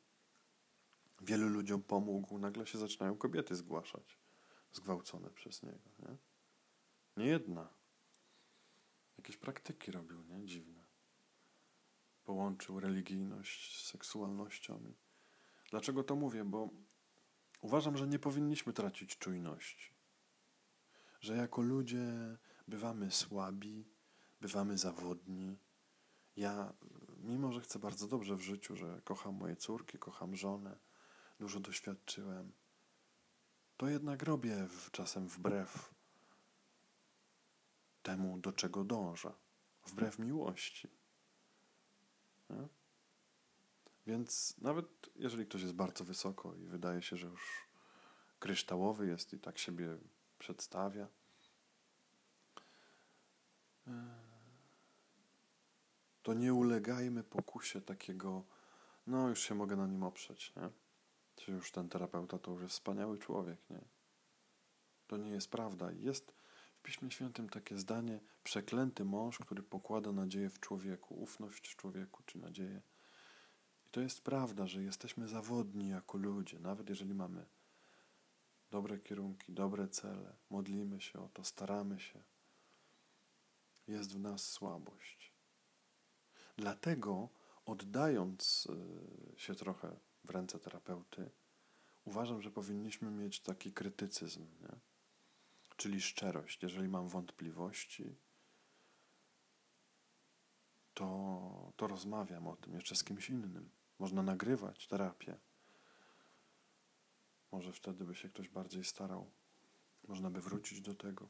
wielu 1.20 1.48
ludziom 1.48 1.82
pomógł. 1.82 2.38
Nagle 2.38 2.66
się 2.66 2.78
zaczynają 2.78 3.16
kobiety 3.16 3.54
zgłaszać, 3.54 4.18
zgwałcone 4.72 5.30
przez 5.30 5.62
niego. 5.62 5.90
Nie, 5.98 6.16
nie 7.16 7.26
jedna. 7.26 7.68
Jakieś 9.18 9.36
praktyki 9.36 9.90
robił, 9.90 10.22
nie? 10.22 10.46
Dziwne. 10.46 10.84
Połączył 12.24 12.80
religijność 12.80 13.82
z 13.82 13.86
seksualnością. 13.86 14.94
Dlaczego 15.70 16.04
to 16.04 16.16
mówię? 16.16 16.44
Bo 16.44 16.70
uważam, 17.60 17.96
że 17.96 18.06
nie 18.06 18.18
powinniśmy 18.18 18.72
tracić 18.72 19.18
czujności. 19.18 19.92
Że 21.20 21.36
jako 21.36 21.62
ludzie 21.62 22.06
bywamy 22.68 23.10
słabi, 23.10 23.84
bywamy 24.40 24.78
zawodni. 24.78 25.56
Ja, 26.38 26.72
mimo 27.22 27.52
że 27.52 27.60
chcę 27.60 27.78
bardzo 27.78 28.08
dobrze 28.08 28.36
w 28.36 28.40
życiu, 28.40 28.76
że 28.76 29.00
kocham 29.04 29.34
moje 29.34 29.56
córki, 29.56 29.98
kocham 29.98 30.36
żonę, 30.36 30.78
dużo 31.38 31.60
doświadczyłem, 31.60 32.52
to 33.76 33.88
jednak 33.88 34.22
robię 34.22 34.66
w, 34.68 34.90
czasem 34.90 35.28
wbrew 35.28 35.94
temu, 38.02 38.38
do 38.38 38.52
czego 38.52 38.84
dążę, 38.84 39.32
wbrew 39.86 40.18
miłości. 40.18 40.88
Nie? 42.50 42.68
Więc 44.06 44.58
nawet 44.58 45.10
jeżeli 45.16 45.46
ktoś 45.46 45.62
jest 45.62 45.74
bardzo 45.74 46.04
wysoko 46.04 46.54
i 46.54 46.66
wydaje 46.66 47.02
się, 47.02 47.16
że 47.16 47.26
już 47.26 47.68
kryształowy 48.38 49.06
jest 49.06 49.32
i 49.32 49.38
tak 49.38 49.58
siebie 49.58 49.98
przedstawia, 50.38 51.08
to 56.28 56.34
nie 56.34 56.54
ulegajmy 56.54 57.24
pokusie 57.24 57.80
takiego, 57.80 58.44
no 59.06 59.28
już 59.28 59.40
się 59.40 59.54
mogę 59.54 59.76
na 59.76 59.86
nim 59.86 60.02
oprzeć, 60.02 60.52
nie? 60.56 60.70
Czy 61.36 61.52
już 61.52 61.70
ten 61.70 61.88
terapeuta 61.88 62.38
to 62.38 62.50
już 62.50 62.62
jest 62.62 62.74
wspaniały 62.74 63.18
człowiek, 63.18 63.70
nie? 63.70 63.80
To 65.06 65.16
nie 65.16 65.30
jest 65.30 65.50
prawda. 65.50 65.92
Jest 65.92 66.32
w 66.78 66.82
Piśmie 66.82 67.10
Świętym 67.10 67.48
takie 67.48 67.78
zdanie, 67.78 68.20
przeklęty 68.44 69.04
mąż, 69.04 69.38
który 69.38 69.62
pokłada 69.62 70.12
nadzieję 70.12 70.50
w 70.50 70.60
człowieku, 70.60 71.14
ufność 71.14 71.68
w 71.68 71.76
człowieku, 71.76 72.22
czy 72.26 72.38
nadzieję. 72.38 72.82
I 73.86 73.90
to 73.90 74.00
jest 74.00 74.20
prawda, 74.22 74.66
że 74.66 74.82
jesteśmy 74.82 75.28
zawodni 75.28 75.88
jako 75.88 76.18
ludzie, 76.18 76.58
nawet 76.58 76.88
jeżeli 76.88 77.14
mamy 77.14 77.46
dobre 78.70 78.98
kierunki, 78.98 79.52
dobre 79.52 79.88
cele, 79.88 80.36
modlimy 80.50 81.00
się 81.00 81.20
o 81.20 81.28
to, 81.28 81.44
staramy 81.44 82.00
się. 82.00 82.22
Jest 83.86 84.14
w 84.14 84.20
nas 84.20 84.50
słabość. 84.50 85.37
Dlatego, 86.58 87.28
oddając 87.66 88.68
y, 89.36 89.40
się 89.40 89.54
trochę 89.54 89.96
w 90.24 90.30
ręce 90.30 90.58
terapeuty, 90.58 91.30
uważam, 92.04 92.42
że 92.42 92.50
powinniśmy 92.50 93.10
mieć 93.10 93.40
taki 93.40 93.72
krytycyzm. 93.72 94.46
Nie? 94.60 94.88
czyli 95.78 96.00
szczerość. 96.00 96.62
Jeżeli 96.62 96.88
mam 96.88 97.08
wątpliwości, 97.08 98.16
to, 100.94 101.72
to 101.76 101.86
rozmawiam 101.86 102.48
o 102.48 102.56
tym 102.56 102.74
jeszcze 102.74 102.96
z 102.96 103.04
kimś 103.04 103.30
innym. 103.30 103.70
Można 103.98 104.22
nagrywać 104.22 104.86
terapię. 104.86 105.36
Może 107.52 107.72
wtedy 107.72 108.04
by 108.04 108.14
się 108.14 108.28
ktoś 108.28 108.48
bardziej 108.48 108.84
starał. 108.84 109.30
Można 110.08 110.30
by 110.30 110.40
wrócić 110.40 110.80
do 110.80 110.94
tego. 110.94 111.28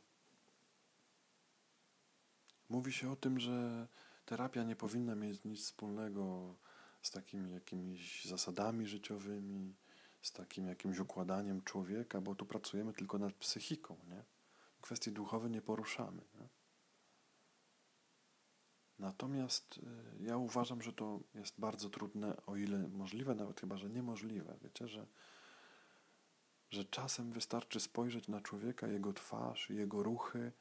Mówi 2.69 2.93
się 2.93 3.11
o 3.11 3.17
tym, 3.17 3.41
że 3.41 3.89
terapia 4.29 4.65
nie 4.65 4.77
powinna 4.77 5.15
mieć 5.15 5.45
nic 5.45 5.61
wspólnego 5.61 6.55
z 7.03 7.11
takimi 7.11 7.53
jakimiś 7.53 8.25
zasadami 8.25 8.87
życiowymi, 8.87 9.75
z 10.23 10.33
takim 10.33 10.67
jakimś 10.67 10.99
układaniem 10.99 11.63
człowieka, 11.63 12.21
bo 12.21 12.35
tu 12.35 12.47
pracujemy 12.47 12.93
tylko 12.93 13.19
nad 13.19 13.35
psychiką, 13.35 13.97
nie? 14.09 14.25
kwestii 14.81 15.13
duchowe 15.13 15.51
nie 15.51 15.63
poruszamy. 15.63 16.23
Nie? 16.35 16.49
Natomiast 18.99 19.79
y, 19.79 20.25
ja 20.25 20.37
uważam, 20.37 20.83
że 20.83 20.93
to 20.93 21.21
jest 21.35 21.61
bardzo 21.61 21.91
trudne, 21.91 22.47
o 22.47 22.57
ile 22.57 22.89
możliwe, 22.89 23.35
nawet 23.35 23.61
chyba, 23.61 23.77
że 23.77 23.91
niemożliwe. 23.91 24.59
Wiecie, 24.63 24.89
że, 24.89 25.07
że 26.71 26.85
czasem 26.85 27.33
wystarczy 27.33 27.81
spojrzeć 27.81 28.29
na 28.29 28.41
człowieka, 28.41 28.87
jego 28.87 29.13
twarz, 29.13 29.71
jego 29.71 30.03
ruchy 30.03 30.53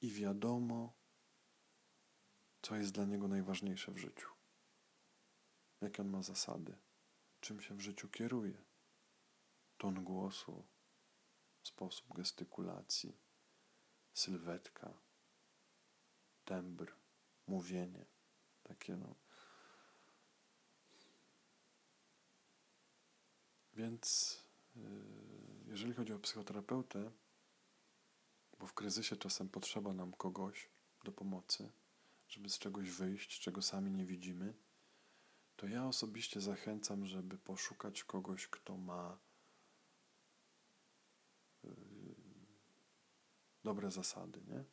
i 0.00 0.10
wiadomo, 0.10 0.92
co 2.62 2.76
jest 2.76 2.92
dla 2.92 3.04
niego 3.04 3.28
najważniejsze 3.28 3.92
w 3.92 3.98
życiu. 3.98 4.28
Jakie 5.80 6.02
on 6.02 6.08
ma 6.08 6.22
zasady, 6.22 6.76
czym 7.40 7.60
się 7.60 7.74
w 7.74 7.80
życiu 7.80 8.08
kieruje. 8.08 8.64
Ton 9.78 10.04
głosu, 10.04 10.64
sposób 11.62 12.14
gestykulacji 12.14 13.18
sylwetka, 14.14 14.94
tembr, 16.44 16.94
mówienie. 17.46 18.06
Takie 18.62 18.96
no. 18.96 19.14
Więc 23.74 24.38
yy, 24.76 24.82
jeżeli 25.66 25.94
chodzi 25.94 26.12
o 26.12 26.18
psychoterapeutę, 26.18 27.12
bo 28.58 28.66
w 28.66 28.74
kryzysie 28.74 29.16
czasem 29.16 29.48
potrzeba 29.48 29.92
nam 29.92 30.12
kogoś 30.12 30.70
do 31.04 31.12
pomocy, 31.12 31.72
żeby 32.32 32.48
z 32.48 32.58
czegoś 32.58 32.90
wyjść, 32.90 33.40
czego 33.40 33.62
sami 33.62 33.90
nie 33.90 34.06
widzimy, 34.06 34.54
to 35.56 35.66
ja 35.66 35.86
osobiście 35.86 36.40
zachęcam, 36.40 37.06
żeby 37.06 37.38
poszukać 37.38 38.04
kogoś, 38.04 38.48
kto 38.48 38.76
ma 38.76 39.18
dobre 43.64 43.90
zasady, 43.90 44.40
nie? 44.46 44.64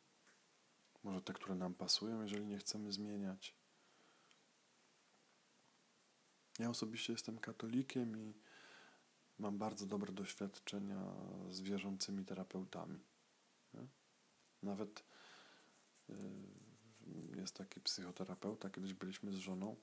Może 1.02 1.22
te, 1.22 1.32
które 1.32 1.54
nam 1.54 1.74
pasują, 1.74 2.22
jeżeli 2.22 2.46
nie 2.46 2.58
chcemy 2.58 2.92
zmieniać. 2.92 3.56
Ja 6.58 6.70
osobiście 6.70 7.12
jestem 7.12 7.38
katolikiem 7.38 8.18
i 8.18 8.34
mam 9.38 9.58
bardzo 9.58 9.86
dobre 9.86 10.12
doświadczenia 10.12 11.12
z 11.50 11.60
wierzącymi 11.60 12.24
terapeutami. 12.24 13.00
Nie? 13.74 13.86
Nawet 14.62 15.04
y, 16.10 16.59
jest 17.36 17.54
taki 17.54 17.80
psychoterapeuta, 17.80 18.70
kiedyś 18.70 18.94
byliśmy 18.94 19.32
z 19.32 19.36
żoną 19.36 19.76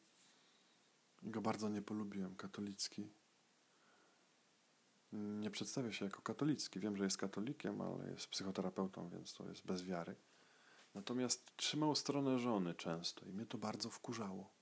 go 1.23 1.41
bardzo 1.41 1.69
nie 1.69 1.81
polubiłem, 1.81 2.35
katolicki 2.35 3.09
nie 5.11 5.51
przedstawia 5.51 5.91
się 5.91 6.05
jako 6.05 6.21
katolicki. 6.21 6.79
Wiem, 6.79 6.97
że 6.97 7.03
jest 7.03 7.17
katolikiem, 7.17 7.81
ale 7.81 8.11
jest 8.11 8.27
psychoterapeutą, 8.27 9.09
więc 9.09 9.33
to 9.33 9.49
jest 9.49 9.65
bez 9.65 9.83
wiary. 9.83 10.15
Natomiast 10.93 11.55
trzymał 11.55 11.95
stronę 11.95 12.39
żony 12.39 12.73
często 12.73 13.25
i 13.25 13.33
mnie 13.33 13.45
to 13.45 13.57
bardzo 13.57 13.89
wkurzało. 13.89 14.53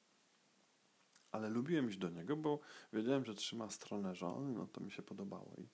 Ale 1.31 1.49
lubiłem 1.49 1.89
iść 1.89 1.97
do 1.97 2.09
niego, 2.09 2.35
bo 2.35 2.59
wiedziałem, 2.93 3.25
że 3.25 3.33
trzyma 3.33 3.69
stronę 3.69 4.15
żony, 4.15 4.53
no 4.53 4.67
to 4.67 4.81
mi 4.81 4.91
się 4.91 5.01
podobało. 5.01 5.55
I, 5.57 5.67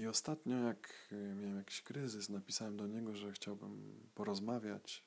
i 0.00 0.06
ostatnio, 0.06 0.56
jak 0.56 1.08
miałem 1.36 1.56
jakiś 1.56 1.82
kryzys, 1.82 2.28
napisałem 2.28 2.76
do 2.76 2.86
niego, 2.86 3.14
że 3.14 3.32
chciałbym 3.32 4.00
porozmawiać, 4.14 5.04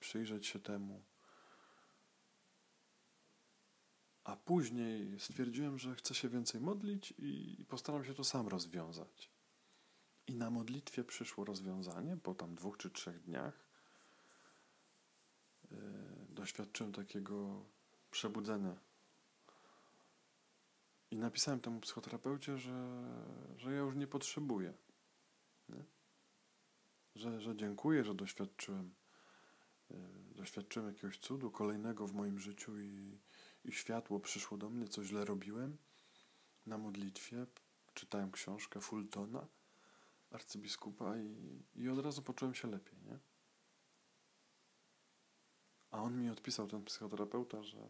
przyjrzeć 0.00 0.46
się 0.46 0.58
temu 0.58 1.02
a 4.26 4.36
później 4.36 5.20
stwierdziłem, 5.20 5.78
że 5.78 5.94
chcę 5.94 6.14
się 6.14 6.28
więcej 6.28 6.60
modlić 6.60 7.14
i 7.18 7.64
postaram 7.68 8.04
się 8.04 8.14
to 8.14 8.24
sam 8.24 8.48
rozwiązać. 8.48 9.30
I 10.26 10.34
na 10.34 10.50
modlitwie 10.50 11.04
przyszło 11.04 11.44
rozwiązanie 11.44 12.16
po 12.16 12.34
tam 12.34 12.54
dwóch 12.54 12.76
czy 12.76 12.90
trzech 12.90 13.22
dniach. 13.22 13.68
Yy, 15.70 15.78
doświadczyłem 16.28 16.92
takiego 16.92 17.64
przebudzenia. 18.10 18.76
I 21.16 21.18
napisałem 21.18 21.60
temu 21.60 21.80
psychoterapeucie, 21.80 22.58
że, 22.58 23.02
że 23.56 23.72
ja 23.72 23.78
już 23.78 23.94
nie 23.94 24.06
potrzebuję. 24.06 24.74
Nie? 25.68 25.84
Że, 27.14 27.40
że 27.40 27.56
dziękuję, 27.56 28.04
że 28.04 28.14
doświadczyłem, 28.14 28.94
yy, 29.90 29.96
doświadczyłem 30.34 30.88
jakiegoś 30.88 31.18
cudu 31.18 31.50
kolejnego 31.50 32.06
w 32.06 32.12
moim 32.12 32.38
życiu 32.38 32.80
i, 32.80 33.18
i 33.64 33.72
światło 33.72 34.20
przyszło 34.20 34.58
do 34.58 34.70
mnie, 34.70 34.88
co 34.88 35.04
źle 35.04 35.24
robiłem 35.24 35.76
na 36.66 36.78
modlitwie. 36.78 37.46
Czytałem 37.94 38.32
książkę 38.32 38.80
Fultona, 38.80 39.46
arcybiskupa 40.30 41.18
i, 41.18 41.62
i 41.74 41.88
od 41.88 41.98
razu 41.98 42.22
poczułem 42.22 42.54
się 42.54 42.68
lepiej, 42.70 42.98
nie? 43.02 43.18
A 45.90 46.02
on 46.02 46.20
mi 46.20 46.30
odpisał, 46.30 46.66
ten 46.68 46.84
psychoterapeuta, 46.84 47.62
że 47.62 47.88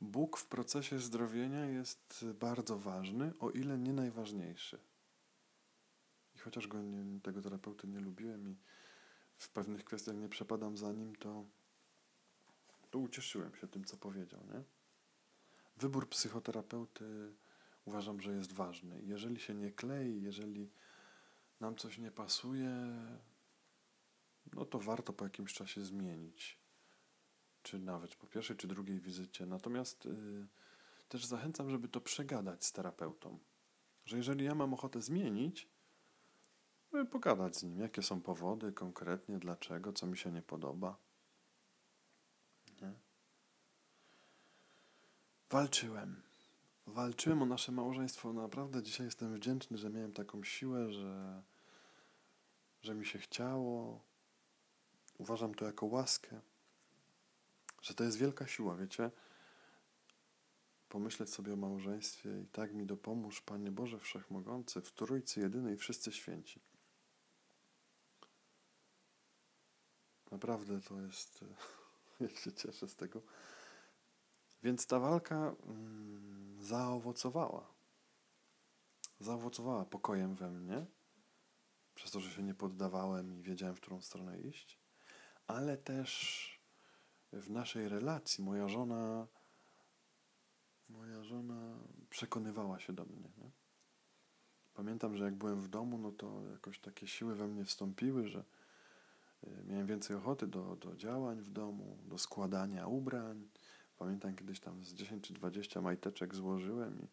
Bóg 0.00 0.38
w 0.38 0.46
procesie 0.46 0.98
zdrowienia 0.98 1.66
jest 1.66 2.26
bardzo 2.34 2.78
ważny, 2.78 3.32
o 3.38 3.50
ile 3.50 3.78
nie 3.78 3.92
najważniejszy. 3.92 4.78
I 6.34 6.38
chociaż 6.38 6.68
go 6.68 6.82
nie, 6.82 7.20
tego 7.20 7.42
terapeuty 7.42 7.88
nie 7.88 8.00
lubiłem 8.00 8.48
i 8.48 8.56
w 9.36 9.48
pewnych 9.48 9.84
kwestiach 9.84 10.16
nie 10.16 10.28
przepadam 10.28 10.76
za 10.76 10.92
nim, 10.92 11.16
to, 11.16 11.44
to 12.90 12.98
ucieszyłem 12.98 13.54
się 13.54 13.68
tym, 13.68 13.84
co 13.84 13.96
powiedział. 13.96 14.40
Nie? 14.46 14.62
Wybór 15.76 16.08
psychoterapeuty 16.08 17.32
uważam, 17.84 18.20
że 18.20 18.32
jest 18.32 18.52
ważny. 18.52 19.02
Jeżeli 19.02 19.40
się 19.40 19.54
nie 19.54 19.70
klei, 19.70 20.22
jeżeli 20.22 20.70
nam 21.60 21.76
coś 21.76 21.98
nie 21.98 22.10
pasuje, 22.10 22.70
no 24.52 24.64
to 24.64 24.78
warto 24.78 25.12
po 25.12 25.24
jakimś 25.24 25.52
czasie 25.52 25.84
zmienić 25.84 26.59
czy 27.70 27.78
nawet 27.78 28.16
po 28.16 28.26
pierwszej 28.26 28.56
czy 28.56 28.68
drugiej 28.68 29.00
wizycie. 29.00 29.46
Natomiast 29.46 30.06
y, 30.06 30.46
też 31.08 31.26
zachęcam, 31.26 31.70
żeby 31.70 31.88
to 31.88 32.00
przegadać 32.00 32.64
z 32.64 32.72
terapeutą. 32.72 33.38
Że 34.04 34.16
jeżeli 34.16 34.44
ja 34.44 34.54
mam 34.54 34.74
ochotę 34.74 35.02
zmienić, 35.02 35.68
no 36.92 37.06
pogadać 37.06 37.56
z 37.56 37.62
nim, 37.62 37.80
jakie 37.80 38.02
są 38.02 38.20
powody 38.20 38.72
konkretnie, 38.72 39.38
dlaczego, 39.38 39.92
co 39.92 40.06
mi 40.06 40.18
się 40.18 40.32
nie 40.32 40.42
podoba. 40.42 40.96
Nie? 42.82 42.92
Walczyłem. 45.50 46.22
Walczyłem 46.86 47.42
o 47.42 47.46
nasze 47.46 47.72
małżeństwo. 47.72 48.32
Naprawdę 48.32 48.82
dzisiaj 48.82 49.06
jestem 49.06 49.34
wdzięczny, 49.34 49.78
że 49.78 49.90
miałem 49.90 50.12
taką 50.12 50.44
siłę, 50.44 50.92
że, 50.92 51.42
że 52.82 52.94
mi 52.94 53.06
się 53.06 53.18
chciało. 53.18 54.00
Uważam 55.18 55.54
to 55.54 55.64
jako 55.64 55.86
łaskę 55.86 56.40
że 57.80 57.94
to 57.94 58.04
jest 58.04 58.18
wielka 58.18 58.46
siła, 58.46 58.76
wiecie? 58.76 59.10
Pomyśleć 60.88 61.30
sobie 61.30 61.52
o 61.52 61.56
małżeństwie 61.56 62.40
i 62.40 62.46
tak 62.46 62.72
mi 62.74 62.86
dopomóż, 62.86 63.40
Panie 63.40 63.70
Boże 63.70 63.98
Wszechmogący, 63.98 64.80
w 64.80 64.92
Trójcy 64.92 65.40
Jedynej 65.40 65.76
wszyscy 65.76 66.12
święci. 66.12 66.60
Naprawdę 70.30 70.80
to 70.80 71.00
jest, 71.00 71.44
ja 72.20 72.28
się 72.28 72.52
cieszę 72.52 72.88
z 72.88 72.96
tego. 72.96 73.22
Więc 74.62 74.86
ta 74.86 74.98
walka 74.98 75.54
mm, 75.66 76.56
zaowocowała. 76.60 77.74
Zaowocowała 79.20 79.84
pokojem 79.84 80.34
we 80.34 80.50
mnie, 80.50 80.86
przez 81.94 82.10
to, 82.10 82.20
że 82.20 82.30
się 82.30 82.42
nie 82.42 82.54
poddawałem 82.54 83.32
i 83.38 83.42
wiedziałem, 83.42 83.74
w 83.74 83.80
którą 83.80 84.00
stronę 84.00 84.40
iść, 84.40 84.78
ale 85.46 85.76
też 85.76 86.59
w 87.32 87.50
naszej 87.50 87.88
relacji 87.88 88.44
moja 88.44 88.68
żona 88.68 89.26
moja 90.88 91.22
żona 91.22 91.78
przekonywała 92.10 92.80
się 92.80 92.92
do 92.92 93.04
mnie. 93.04 93.30
Nie? 93.38 93.50
Pamiętam, 94.74 95.16
że 95.16 95.24
jak 95.24 95.34
byłem 95.34 95.60
w 95.60 95.68
domu, 95.68 95.98
no 95.98 96.12
to 96.12 96.42
jakoś 96.52 96.78
takie 96.78 97.06
siły 97.06 97.34
we 97.34 97.48
mnie 97.48 97.64
wstąpiły, 97.64 98.28
że 98.28 98.44
y, 99.44 99.64
miałem 99.66 99.86
więcej 99.86 100.16
ochoty 100.16 100.46
do, 100.46 100.76
do 100.76 100.96
działań 100.96 101.40
w 101.40 101.50
domu, 101.50 101.98
do 102.04 102.18
składania 102.18 102.86
ubrań. 102.86 103.48
Pamiętam 103.98 104.36
kiedyś 104.36 104.60
tam 104.60 104.84
z 104.84 104.94
10 104.94 105.24
czy 105.24 105.34
20 105.34 105.80
majteczek 105.80 106.34
złożyłem 106.34 107.02
i 107.02 107.08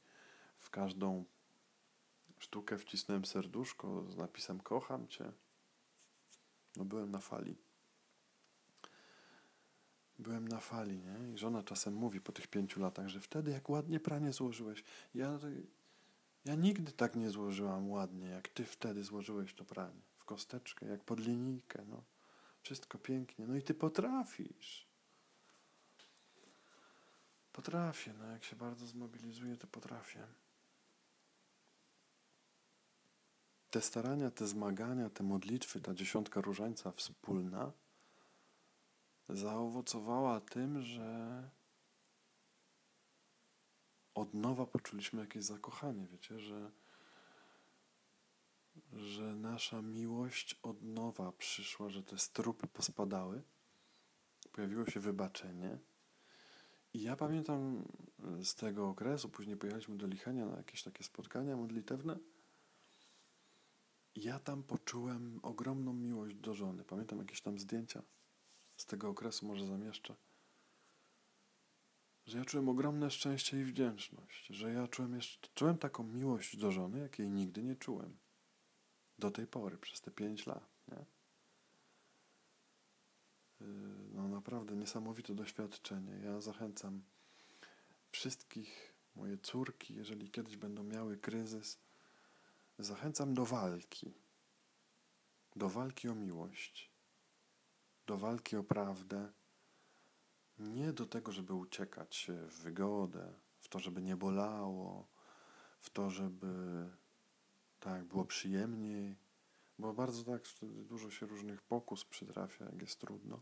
w 0.58 0.70
każdą 0.70 1.26
sztukę 2.40 2.78
wcisnąłem 2.78 3.26
serduszko 3.26 4.06
z 4.12 4.18
napisem 4.18 4.60
kocham 4.60 5.08
cię. 5.08 5.32
No 6.76 6.86
byłem 6.86 7.12
na 7.12 7.20
fali 7.20 7.56
byłem 10.20 10.48
na 10.48 10.60
fali, 10.60 11.00
nie? 11.00 11.34
I 11.34 11.38
żona 11.38 11.64
czasem 11.64 11.94
mówi 11.94 12.22
po 12.22 12.32
tych 12.32 12.48
pięciu 12.48 12.80
latach, 12.80 13.08
że 13.08 13.20
wtedy 13.20 13.52
jak 13.52 13.70
ładnie 13.70 14.00
pranie 14.00 14.34
złożyłeś. 14.34 14.84
Ja, 15.16 15.40
ja 16.46 16.56
nigdy 16.56 16.92
tak 16.92 17.16
nie 17.16 17.30
złożyłam 17.30 17.90
ładnie, 17.90 18.28
jak 18.28 18.48
ty 18.48 18.66
wtedy 18.66 19.04
złożyłeś 19.04 19.54
to 19.54 19.66
pranie. 19.66 20.02
W 20.18 20.26
kosteczkę, 20.26 20.86
jak 20.86 21.04
pod 21.04 21.20
linijkę, 21.20 21.86
no. 21.90 22.04
Wszystko 22.62 22.98
pięknie. 22.98 23.48
No 23.48 23.56
i 23.56 23.62
ty 23.62 23.74
potrafisz. 23.74 24.88
Potrafię, 27.54 28.14
no 28.20 28.26
jak 28.26 28.44
się 28.44 28.56
bardzo 28.56 28.88
zmobilizuję, 28.88 29.58
to 29.58 29.68
potrafię. 29.68 30.28
Te 33.70 33.82
starania, 33.82 34.32
te 34.32 34.48
zmagania, 34.48 35.10
te 35.10 35.24
modlitwy, 35.24 35.82
ta 35.82 35.94
dziesiątka 35.94 36.42
różańca 36.42 36.92
wspólna– 36.92 37.72
zaowocowała 39.30 40.42
tym, 40.42 40.82
że 40.82 41.50
od 44.14 44.34
nowa 44.34 44.66
poczuliśmy 44.66 45.22
jakieś 45.22 45.44
zakochanie, 45.44 46.08
wiecie, 46.08 46.40
że, 46.40 46.72
że 48.94 49.36
nasza 49.36 49.82
miłość 49.82 50.60
od 50.64 50.82
nowa 50.82 51.32
przyszła, 51.32 51.90
że 51.90 52.04
te 52.04 52.18
strupy 52.18 52.68
pospadały, 52.68 53.44
pojawiło 54.52 54.86
się 54.86 55.00
wybaczenie. 55.00 55.78
I 56.94 57.02
ja 57.02 57.16
pamiętam 57.16 57.86
z 58.44 58.56
tego 58.56 58.90
okresu, 58.90 59.30
później 59.30 59.58
pojechaliśmy 59.58 59.98
do 59.98 60.08
Lichenia 60.08 60.46
na 60.46 60.58
jakieś 60.58 60.84
takie 60.84 61.04
spotkania 61.04 61.58
modlitewne. 61.58 62.18
Ja 64.16 64.40
tam 64.40 64.64
poczułem 64.64 65.40
ogromną 65.44 65.94
miłość 65.94 66.36
do 66.36 66.54
żony. 66.54 66.84
Pamiętam 66.84 67.20
jakieś 67.20 67.42
tam 67.42 67.60
zdjęcia 67.60 68.02
z 68.78 68.86
tego 68.86 69.10
okresu 69.10 69.46
może 69.46 69.68
zamieszczę, 69.68 70.16
że 72.26 72.38
ja 72.38 72.46
czułem 72.46 72.70
ogromne 72.70 73.12
szczęście 73.12 73.62
i 73.62 73.64
wdzięczność, 73.64 74.48
że 74.48 74.74
ja 74.74 74.88
czułem, 74.88 75.16
jeszcze, 75.16 75.50
czułem 75.56 75.78
taką 75.78 76.04
miłość 76.04 76.58
do 76.58 76.72
żony, 76.72 77.00
jakiej 77.00 77.30
nigdy 77.30 77.64
nie 77.64 77.76
czułem. 77.76 78.18
Do 79.20 79.32
tej 79.32 79.48
pory, 79.48 79.78
przez 79.78 80.02
te 80.02 80.12
pięć 80.12 80.46
lat. 80.46 80.70
Nie? 80.88 81.06
Yy, 83.68 83.68
no 84.12 84.28
naprawdę 84.28 84.76
niesamowite 84.76 85.36
doświadczenie. 85.36 86.20
Ja 86.24 86.42
zachęcam 86.42 87.04
wszystkich, 88.12 88.94
moje 89.16 89.38
córki, 89.38 89.94
jeżeli 89.94 90.32
kiedyś 90.32 90.58
będą 90.58 90.84
miały 90.84 91.18
kryzys, 91.18 91.80
zachęcam 92.80 93.34
do 93.34 93.46
walki. 93.46 94.14
Do 95.56 95.70
walki 95.70 96.10
o 96.10 96.16
miłość 96.16 96.97
do 98.08 98.18
walki 98.18 98.56
o 98.56 98.64
prawdę, 98.64 99.32
nie 100.60 100.94
do 100.94 101.06
tego, 101.06 101.32
żeby 101.32 101.54
uciekać 101.54 102.32
w 102.50 102.62
wygodę, 102.62 103.34
w 103.60 103.68
to, 103.68 103.80
żeby 103.80 104.02
nie 104.02 104.16
bolało, 104.16 105.08
w 105.82 105.90
to, 105.90 106.10
żeby 106.10 106.48
tak 107.80 108.04
było 108.04 108.26
przyjemniej, 108.26 109.18
bo 109.80 109.94
bardzo 109.94 110.24
tak 110.24 110.42
dużo 110.64 111.12
się 111.12 111.26
różnych 111.26 111.62
pokus 111.62 112.06
przytrafia, 112.06 112.66
jak 112.66 112.82
jest 112.82 113.00
trudno. 113.00 113.42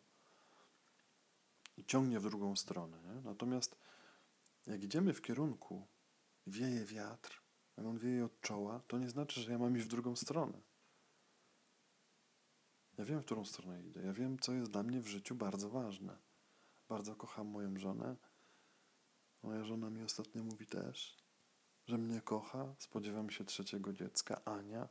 I 1.77 1.85
ciągnie 1.85 2.19
w 2.19 2.23
drugą 2.23 2.55
stronę. 2.55 2.97
Nie? 3.03 3.21
Natomiast 3.21 3.77
jak 4.67 4.83
idziemy 4.83 5.13
w 5.13 5.21
kierunku, 5.21 5.87
wieje 6.47 6.85
wiatr, 6.85 7.41
jak 7.77 7.85
on 7.85 7.97
wieje 7.97 8.25
od 8.25 8.41
czoła, 8.41 8.81
to 8.87 8.97
nie 8.97 9.09
znaczy, 9.09 9.41
że 9.41 9.51
ja 9.51 9.57
mam 9.57 9.77
iść 9.77 9.85
w 9.85 9.89
drugą 9.89 10.15
stronę. 10.15 10.61
Ja 12.97 13.05
wiem, 13.05 13.21
w 13.21 13.25
którą 13.25 13.45
stronę 13.45 13.83
idę. 13.83 14.03
Ja 14.03 14.13
wiem, 14.13 14.39
co 14.39 14.53
jest 14.53 14.71
dla 14.71 14.83
mnie 14.83 15.01
w 15.01 15.07
życiu 15.07 15.35
bardzo 15.35 15.69
ważne. 15.69 16.17
Bardzo 16.89 17.15
kocham 17.15 17.47
moją 17.47 17.77
żonę. 17.77 18.15
Moja 19.43 19.63
żona 19.63 19.89
mi 19.89 20.03
ostatnio 20.03 20.43
mówi 20.43 20.67
też, 20.67 21.17
że 21.87 21.97
mnie 21.97 22.21
kocha. 22.21 22.75
Spodziewam 22.79 23.29
się 23.29 23.45
trzeciego 23.45 23.93
dziecka, 23.93 24.41
Ania. 24.45 24.89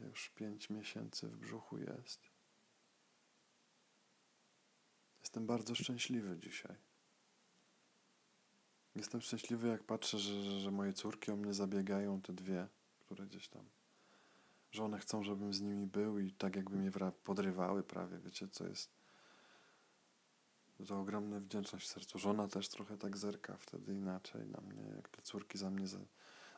Już 0.00 0.28
pięć 0.28 0.70
miesięcy 0.70 1.28
w 1.28 1.36
brzuchu 1.36 1.78
jest. 1.78 2.20
Jestem 5.20 5.46
bardzo 5.46 5.74
szczęśliwy 5.74 6.38
dzisiaj. 6.38 6.76
Jestem 8.94 9.20
szczęśliwy, 9.20 9.68
jak 9.68 9.84
patrzę, 9.84 10.18
że, 10.18 10.42
że, 10.42 10.60
że 10.60 10.70
moje 10.70 10.92
córki 10.92 11.30
o 11.30 11.36
mnie 11.36 11.54
zabiegają, 11.54 12.22
te 12.22 12.32
dwie, 12.32 12.68
które 12.98 13.26
gdzieś 13.26 13.48
tam 13.48 13.75
że 14.70 14.84
one 14.84 14.98
chcą, 14.98 15.22
żebym 15.22 15.52
z 15.52 15.60
nimi 15.60 15.86
był 15.86 16.18
i 16.18 16.32
tak 16.32 16.56
jakby 16.56 16.76
mnie 16.76 16.90
podrywały 17.24 17.82
prawie, 17.82 18.18
wiecie, 18.18 18.48
co 18.48 18.66
jest 18.66 18.96
to 20.84 21.00
ogromna 21.00 21.40
wdzięczność 21.40 21.86
w 21.86 21.88
sercu. 21.88 22.18
Żona 22.18 22.48
też 22.48 22.68
trochę 22.68 22.98
tak 22.98 23.16
zerka 23.16 23.56
wtedy 23.56 23.94
inaczej 23.94 24.46
na 24.46 24.60
mnie, 24.60 24.82
jak 24.96 25.08
te 25.08 25.22
córki 25.22 25.58
za 25.58 25.70
mnie 25.70 25.88
za, 25.88 25.98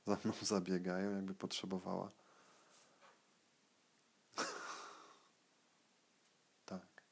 za 0.06 0.18
mną 0.24 0.34
zabiegają, 0.42 1.12
jakby 1.12 1.34
potrzebowała. 1.34 2.10
tak. 6.64 7.02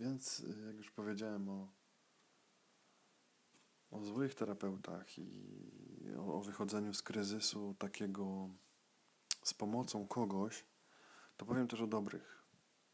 Więc 0.00 0.40
y, 0.40 0.64
jak 0.66 0.76
już 0.76 0.90
powiedziałem 0.90 1.48
o, 1.48 1.68
o 3.94 4.04
złych 4.04 4.34
terapeutach 4.34 5.18
i 5.18 5.26
o, 6.18 6.34
o 6.34 6.40
wychodzeniu 6.40 6.94
z 6.94 7.02
kryzysu 7.02 7.74
takiego 7.78 8.48
z 9.44 9.54
pomocą 9.54 10.06
kogoś, 10.06 10.64
to 11.36 11.46
powiem 11.46 11.68
też 11.68 11.80
o 11.80 11.86
dobrych, 11.86 12.44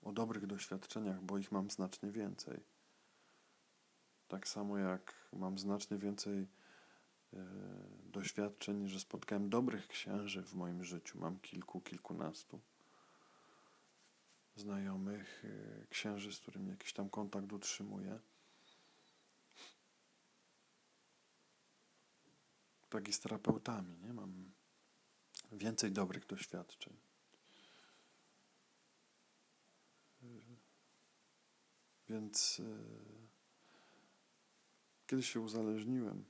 o 0.03 0.13
dobrych 0.13 0.47
doświadczeniach, 0.47 1.23
bo 1.23 1.39
ich 1.39 1.53
mam 1.53 1.71
znacznie 1.71 2.11
więcej. 2.11 2.61
Tak 4.29 4.49
samo 4.49 4.79
jak 4.79 5.15
mam 5.33 5.59
znacznie 5.59 5.99
więcej 5.99 6.49
e, 7.33 7.47
doświadczeń, 8.05 8.89
że 8.89 9.01
spotkałem 9.01 9.51
dobrych 9.51 9.89
księży 9.89 10.43
w 10.43 10.55
moim 10.55 10.85
życiu. 10.85 11.19
Mam 11.19 11.39
kilku, 11.39 11.81
kilkunastu 11.81 12.61
znajomych, 14.57 15.45
e, 15.45 15.87
księży, 15.87 16.33
z 16.33 16.41
którymi 16.41 16.71
jakiś 16.71 16.93
tam 16.93 17.11
kontakt 17.11 17.53
utrzymuję. 17.53 18.19
Tak 22.91 23.09
i 23.09 23.13
z 23.13 23.21
terapeutami, 23.21 23.99
nie? 23.99 24.13
Mam 24.13 24.53
więcej 25.53 25.93
dobrych 25.93 26.27
doświadczeń. 26.27 26.97
Więc 32.09 32.61
e, 32.61 32.79
kiedyś 35.07 35.33
się 35.33 35.41
uzależniłem. 35.41 36.25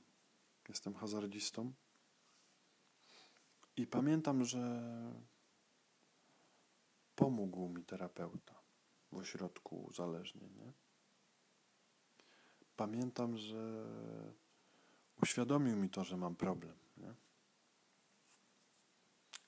Jestem 0.69 0.95
hazardzistą. 0.95 1.73
I 3.77 3.87
pamiętam, 3.87 4.45
że 4.45 4.81
pomógł 7.15 7.69
mi 7.69 7.83
terapeuta 7.83 8.61
w 9.11 9.15
ośrodku 9.15 9.83
uzależnień. 9.83 10.55
Nie? 10.55 10.73
Pamiętam, 12.75 13.37
że 13.37 13.85
uświadomił 15.21 15.77
mi 15.77 15.89
to, 15.89 16.03
że 16.03 16.17
mam 16.17 16.35
problem. 16.35 16.75
Nie? 16.97 17.13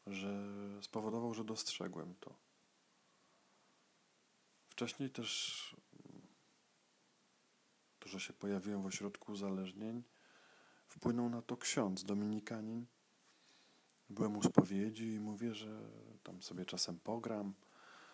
Że 0.08 0.34
spowodował, 0.82 1.34
że 1.34 1.44
dostrzegłem 1.44 2.16
to. 2.16 2.36
Wcześniej 4.70 5.10
też 5.10 5.76
to, 8.00 8.10
że 8.10 8.20
się 8.20 8.34
pojawiłem 8.34 8.84
w 8.84 8.86
ośrodku 8.86 9.32
uzależnień, 9.32 10.04
wpłynął 10.88 11.30
na 11.30 11.42
to 11.42 11.58
ksiądz, 11.58 12.04
dominikanin. 12.04 12.86
Byłem 14.10 14.38
u 14.38 14.44
spowiedzi 14.44 15.14
i 15.14 15.20
mówię, 15.20 15.56
że 15.56 15.90
tam 16.24 16.42
sobie 16.42 16.66
czasem 16.66 17.00
pogram. 17.00 17.54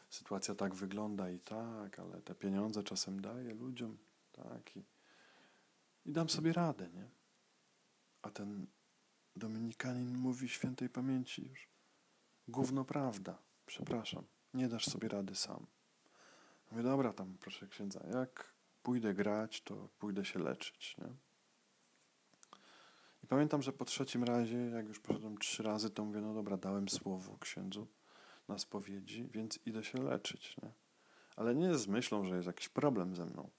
Sytuacja 0.09 0.55
tak 0.55 0.75
wygląda 0.75 1.29
i 1.29 1.39
tak, 1.39 1.99
ale 1.99 2.21
te 2.21 2.35
pieniądze 2.35 2.83
czasem 2.83 3.21
daję 3.21 3.53
ludziom, 3.53 3.97
tak, 4.31 4.77
i, 4.77 4.83
i 6.05 6.11
dam 6.11 6.29
sobie 6.29 6.53
radę, 6.53 6.89
nie? 6.89 7.18
A 8.21 8.29
ten 8.29 8.67
dominikanin 9.35 10.17
mówi 10.17 10.49
świętej 10.49 10.89
pamięci 10.89 11.47
już, 11.47 11.69
gówno 12.47 12.85
prawda, 12.85 13.41
przepraszam, 13.65 14.23
nie 14.53 14.69
dasz 14.69 14.85
sobie 14.85 15.07
rady 15.07 15.35
sam. 15.35 15.67
Mówię, 16.71 16.83
dobra, 16.83 17.13
tam 17.13 17.37
proszę 17.37 17.67
księdza, 17.67 17.99
jak 18.13 18.53
pójdę 18.83 19.13
grać, 19.13 19.61
to 19.61 19.89
pójdę 19.99 20.25
się 20.25 20.39
leczyć. 20.39 20.97
Nie? 20.97 21.13
I 23.23 23.27
pamiętam, 23.27 23.61
że 23.61 23.73
po 23.73 23.85
trzecim 23.85 24.23
razie, 24.23 24.57
jak 24.57 24.87
już 24.87 24.99
poszedłem 24.99 25.37
trzy 25.37 25.63
razy, 25.63 25.89
to 25.89 26.05
mówię, 26.05 26.21
no 26.21 26.33
dobra, 26.33 26.57
dałem 26.57 26.89
słowo 26.89 27.37
księdzu 27.37 27.87
na 28.47 28.59
spowiedzi, 28.59 29.29
więc 29.31 29.59
idę 29.65 29.83
się 29.83 30.03
leczyć. 30.03 30.57
Nie? 30.63 30.71
Ale 31.35 31.55
nie 31.55 31.77
z 31.77 31.87
myślą, 31.87 32.25
że 32.25 32.35
jest 32.35 32.47
jakiś 32.47 32.69
problem 32.69 33.15
ze 33.15 33.25
mną. 33.25 33.49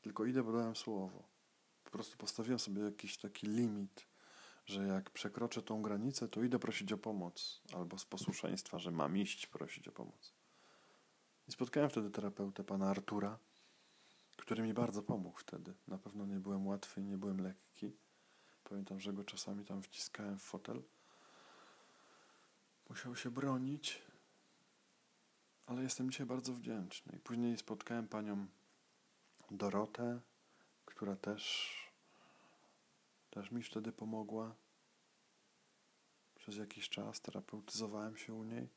Tylko 0.00 0.24
idę, 0.24 0.42
bo 0.42 0.52
dałem 0.52 0.76
słowo. 0.76 1.31
Prostu 1.92 2.16
postawiłem 2.16 2.58
sobie 2.58 2.82
jakiś 2.82 3.16
taki 3.16 3.46
limit, 3.46 4.06
że 4.66 4.86
jak 4.86 5.10
przekroczę 5.10 5.62
tą 5.62 5.82
granicę, 5.82 6.28
to 6.28 6.42
idę 6.42 6.58
prosić 6.58 6.92
o 6.92 6.98
pomoc. 6.98 7.62
Albo 7.74 7.98
z 7.98 8.04
posłuszeństwa, 8.04 8.78
że 8.78 8.90
mam 8.90 9.16
iść 9.16 9.46
prosić 9.46 9.88
o 9.88 9.92
pomoc. 9.92 10.32
I 11.48 11.52
spotkałem 11.52 11.90
wtedy 11.90 12.10
terapeutę, 12.10 12.64
pana 12.64 12.90
Artura, 12.90 13.38
który 14.36 14.62
mi 14.62 14.74
bardzo 14.74 15.02
pomógł 15.02 15.38
wtedy. 15.38 15.74
Na 15.88 15.98
pewno 15.98 16.26
nie 16.26 16.40
byłem 16.40 16.66
łatwy, 16.66 17.02
nie 17.02 17.18
byłem 17.18 17.40
lekki. 17.40 17.92
Pamiętam, 18.64 19.00
że 19.00 19.12
go 19.12 19.24
czasami 19.24 19.64
tam 19.64 19.82
wciskałem 19.82 20.38
w 20.38 20.42
fotel. 20.42 20.82
Musiał 22.88 23.16
się 23.16 23.30
bronić, 23.30 24.02
ale 25.66 25.82
jestem 25.82 26.10
dzisiaj 26.10 26.26
bardzo 26.26 26.52
wdzięczny. 26.52 27.16
I 27.16 27.20
później 27.20 27.58
spotkałem 27.58 28.08
panią 28.08 28.46
Dorotę, 29.50 30.20
która 30.94 31.16
też, 31.16 31.72
też 33.30 33.50
mi 33.50 33.62
wtedy 33.62 33.92
pomogła. 33.92 34.54
Przez 36.34 36.56
jakiś 36.56 36.88
czas 36.88 37.20
terapeutyzowałem 37.20 38.16
się 38.16 38.34
u 38.34 38.44
niej. 38.44 38.68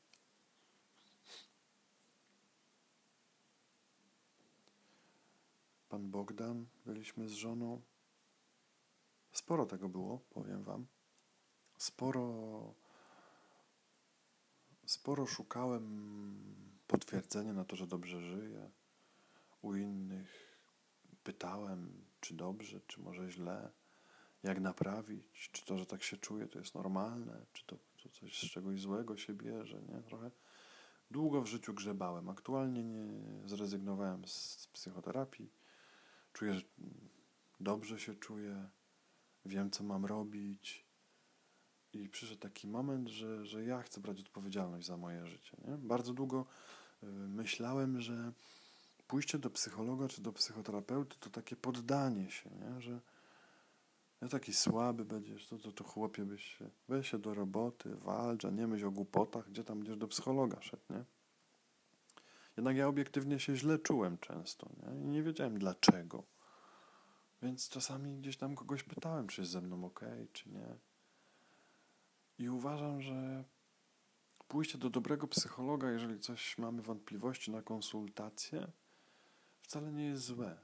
pan 5.95 6.11
Bogdan, 6.11 6.65
byliśmy 6.85 7.29
z 7.29 7.33
żoną. 7.33 7.81
Sporo 9.31 9.65
tego 9.65 9.89
było, 9.89 10.19
powiem 10.29 10.63
wam. 10.63 10.87
Sporo, 11.77 12.73
sporo 14.85 15.25
szukałem 15.25 15.85
potwierdzenia 16.87 17.53
na 17.53 17.65
to, 17.65 17.75
że 17.75 17.87
dobrze 17.87 18.21
żyję. 18.21 18.71
U 19.61 19.75
innych 19.75 20.44
pytałem, 21.25 22.05
czy 22.21 22.33
dobrze, 22.33 22.79
czy 22.87 23.01
może 23.01 23.31
źle, 23.31 23.71
jak 24.43 24.59
naprawić, 24.59 25.49
czy 25.51 25.65
to, 25.65 25.77
że 25.77 25.85
tak 25.85 26.03
się 26.03 26.17
czuję, 26.17 26.47
to 26.47 26.59
jest 26.59 26.75
normalne, 26.75 27.45
czy 27.53 27.65
to, 27.65 27.77
to 28.03 28.09
coś 28.09 28.39
z 28.39 28.51
czegoś 28.51 28.81
złego 28.81 29.17
się 29.17 29.33
bierze, 29.33 29.81
nie? 29.81 30.01
Trochę 30.01 30.31
długo 31.11 31.41
w 31.41 31.47
życiu 31.47 31.73
grzebałem. 31.73 32.29
Aktualnie 32.29 32.83
nie 32.83 33.05
zrezygnowałem 33.45 34.27
z 34.27 34.67
psychoterapii 34.73 35.49
Czuję, 36.35 36.53
że 36.53 36.61
dobrze 37.59 37.99
się 37.99 38.15
czuję, 38.15 38.69
wiem, 39.45 39.71
co 39.71 39.83
mam 39.83 40.05
robić. 40.05 40.85
I 41.93 42.09
przyszedł 42.09 42.39
taki 42.39 42.67
moment, 42.67 43.09
że, 43.09 43.45
że 43.45 43.65
ja 43.65 43.81
chcę 43.81 44.01
brać 44.01 44.19
odpowiedzialność 44.19 44.87
za 44.87 44.97
moje 44.97 45.27
życie. 45.27 45.57
Nie? 45.67 45.77
Bardzo 45.77 46.13
długo 46.13 46.45
y, 47.03 47.05
myślałem, 47.07 48.01
że 48.01 48.31
pójście 49.07 49.39
do 49.39 49.49
psychologa 49.49 50.07
czy 50.07 50.21
do 50.21 50.33
psychoterapeuty 50.33 51.15
to 51.19 51.29
takie 51.29 51.55
poddanie 51.55 52.31
się, 52.31 52.49
nie? 52.49 52.81
że 52.81 52.99
ja 54.21 54.27
taki 54.27 54.53
słaby 54.53 55.05
będziesz, 55.05 55.47
to, 55.47 55.57
to, 55.57 55.71
to 55.71 55.83
chłopie 55.83 56.25
byś 56.25 56.43
się, 56.43 56.69
weź 56.87 57.11
się 57.11 57.19
do 57.19 57.33
roboty, 57.33 57.95
walcz, 57.95 58.45
a 58.45 58.49
nie 58.49 58.67
myśl 58.67 58.85
o 58.85 58.91
głupotach, 58.91 59.49
gdzie 59.49 59.63
tam 59.63 59.77
będziesz 59.77 59.97
do 59.97 60.07
psychologa 60.07 60.61
szedł, 60.61 60.83
nie? 60.89 61.03
Jednak 62.57 62.75
ja 62.75 62.87
obiektywnie 62.87 63.39
się 63.39 63.55
źle 63.55 63.79
czułem 63.79 64.17
często 64.17 64.69
nie? 64.77 65.01
i 65.01 65.07
nie 65.07 65.23
wiedziałem 65.23 65.59
dlaczego. 65.59 66.23
Więc 67.41 67.69
czasami 67.69 68.17
gdzieś 68.17 68.37
tam 68.37 68.55
kogoś 68.55 68.83
pytałem, 68.83 69.27
czy 69.27 69.41
jest 69.41 69.51
ze 69.51 69.61
mną 69.61 69.85
ok, 69.85 70.01
czy 70.33 70.49
nie. 70.49 70.75
I 72.37 72.49
uważam, 72.49 73.01
że 73.01 73.43
pójście 74.47 74.77
do 74.77 74.89
dobrego 74.89 75.27
psychologa, 75.27 75.91
jeżeli 75.91 76.19
coś 76.19 76.57
mamy 76.57 76.81
wątpliwości 76.81 77.51
na 77.51 77.61
konsultację, 77.61 78.67
wcale 79.65 79.91
nie 79.91 80.05
jest 80.05 80.23
złe. 80.23 80.57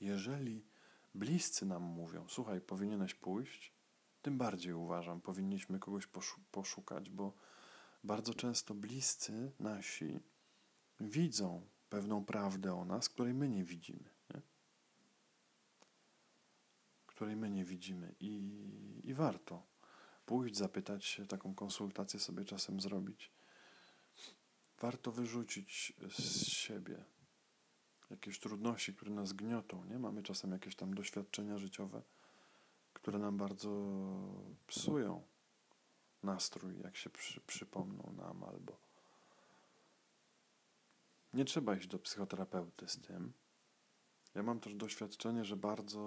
Jeżeli 0.00 0.64
bliscy 1.14 1.66
nam 1.66 1.82
mówią, 1.82 2.28
słuchaj, 2.28 2.60
powinieneś 2.60 3.14
pójść, 3.14 3.72
tym 4.22 4.38
bardziej 4.38 4.72
uważam, 4.72 5.20
powinniśmy 5.20 5.78
kogoś 5.78 6.08
poszukać, 6.50 7.10
bo 7.10 7.32
bardzo 8.04 8.34
często 8.34 8.74
bliscy 8.74 9.52
nasi 9.58 10.20
widzą 11.00 11.66
pewną 11.88 12.24
prawdę 12.24 12.74
o 12.74 12.84
nas, 12.84 13.08
której 13.08 13.34
my 13.34 13.48
nie 13.48 13.64
widzimy. 13.64 14.10
Nie? 14.34 14.40
Której 17.06 17.36
my 17.36 17.50
nie 17.50 17.64
widzimy. 17.64 18.14
I, 18.20 18.60
I 19.04 19.14
warto 19.14 19.66
pójść, 20.26 20.56
zapytać 20.56 21.04
się, 21.04 21.26
taką 21.26 21.54
konsultację 21.54 22.20
sobie 22.20 22.44
czasem 22.44 22.80
zrobić. 22.80 23.32
Warto 24.80 25.12
wyrzucić 25.12 25.92
z 26.10 26.44
siebie 26.46 27.04
jakieś 28.10 28.38
trudności, 28.38 28.94
które 28.94 29.10
nas 29.10 29.32
gniotą. 29.32 29.84
Nie? 29.84 29.98
Mamy 29.98 30.22
czasem 30.22 30.52
jakieś 30.52 30.76
tam 30.76 30.94
doświadczenia 30.94 31.58
życiowe, 31.58 32.02
które 32.92 33.18
nam 33.18 33.36
bardzo 33.36 33.70
psują 34.66 35.22
nastrój, 36.22 36.80
jak 36.80 36.96
się 36.96 37.10
przy, 37.10 37.40
przypomną 37.40 38.12
nam 38.16 38.44
albo 38.44 38.90
nie 41.34 41.44
trzeba 41.44 41.76
iść 41.76 41.86
do 41.86 41.98
psychoterapeuty 41.98 42.88
z 42.88 42.98
tym. 42.98 43.32
Ja 44.34 44.42
mam 44.42 44.60
też 44.60 44.74
doświadczenie, 44.74 45.44
że 45.44 45.56
bardzo 45.56 46.00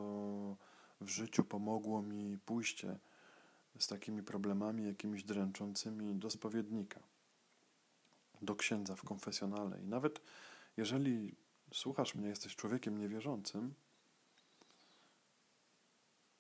w 1.02 1.10
życiu 1.10 1.44
pomogło 1.44 2.02
mi 2.02 2.38
pójście 2.38 3.00
z 3.80 3.88
takimi 3.88 4.24
problemami 4.24 4.86
jakimiś 4.86 5.24
dręczącymi 5.24 6.16
do 6.16 6.30
spowiednika, 6.30 7.00
do 8.42 8.56
księdza 8.56 8.96
w 8.96 9.04
konfesjonale. 9.04 9.82
I 9.82 9.88
nawet 9.88 10.22
jeżeli 10.78 11.36
słuchasz 11.74 12.16
mnie, 12.16 12.28
jesteś 12.28 12.56
człowiekiem 12.56 12.98
niewierzącym, 12.98 13.74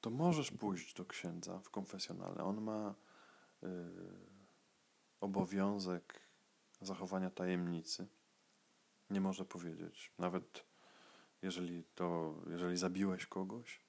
to 0.02 0.10
możesz 0.10 0.52
pójść 0.52 0.93
do 0.93 1.06
księdza 1.06 1.60
w 1.60 1.69
konfesjonale. 1.69 2.43
On 2.43 2.62
ma 2.62 2.96
y, 3.63 3.67
obowiązek 5.22 6.19
zachowania 6.82 7.30
tajemnicy. 7.30 8.08
Nie 9.10 9.22
może 9.22 9.46
powiedzieć, 9.46 10.12
nawet 10.19 10.65
jeżeli 11.41 11.84
to, 11.96 12.36
jeżeli 12.48 12.78
zabiłeś 12.78 13.26
kogoś, 13.26 13.80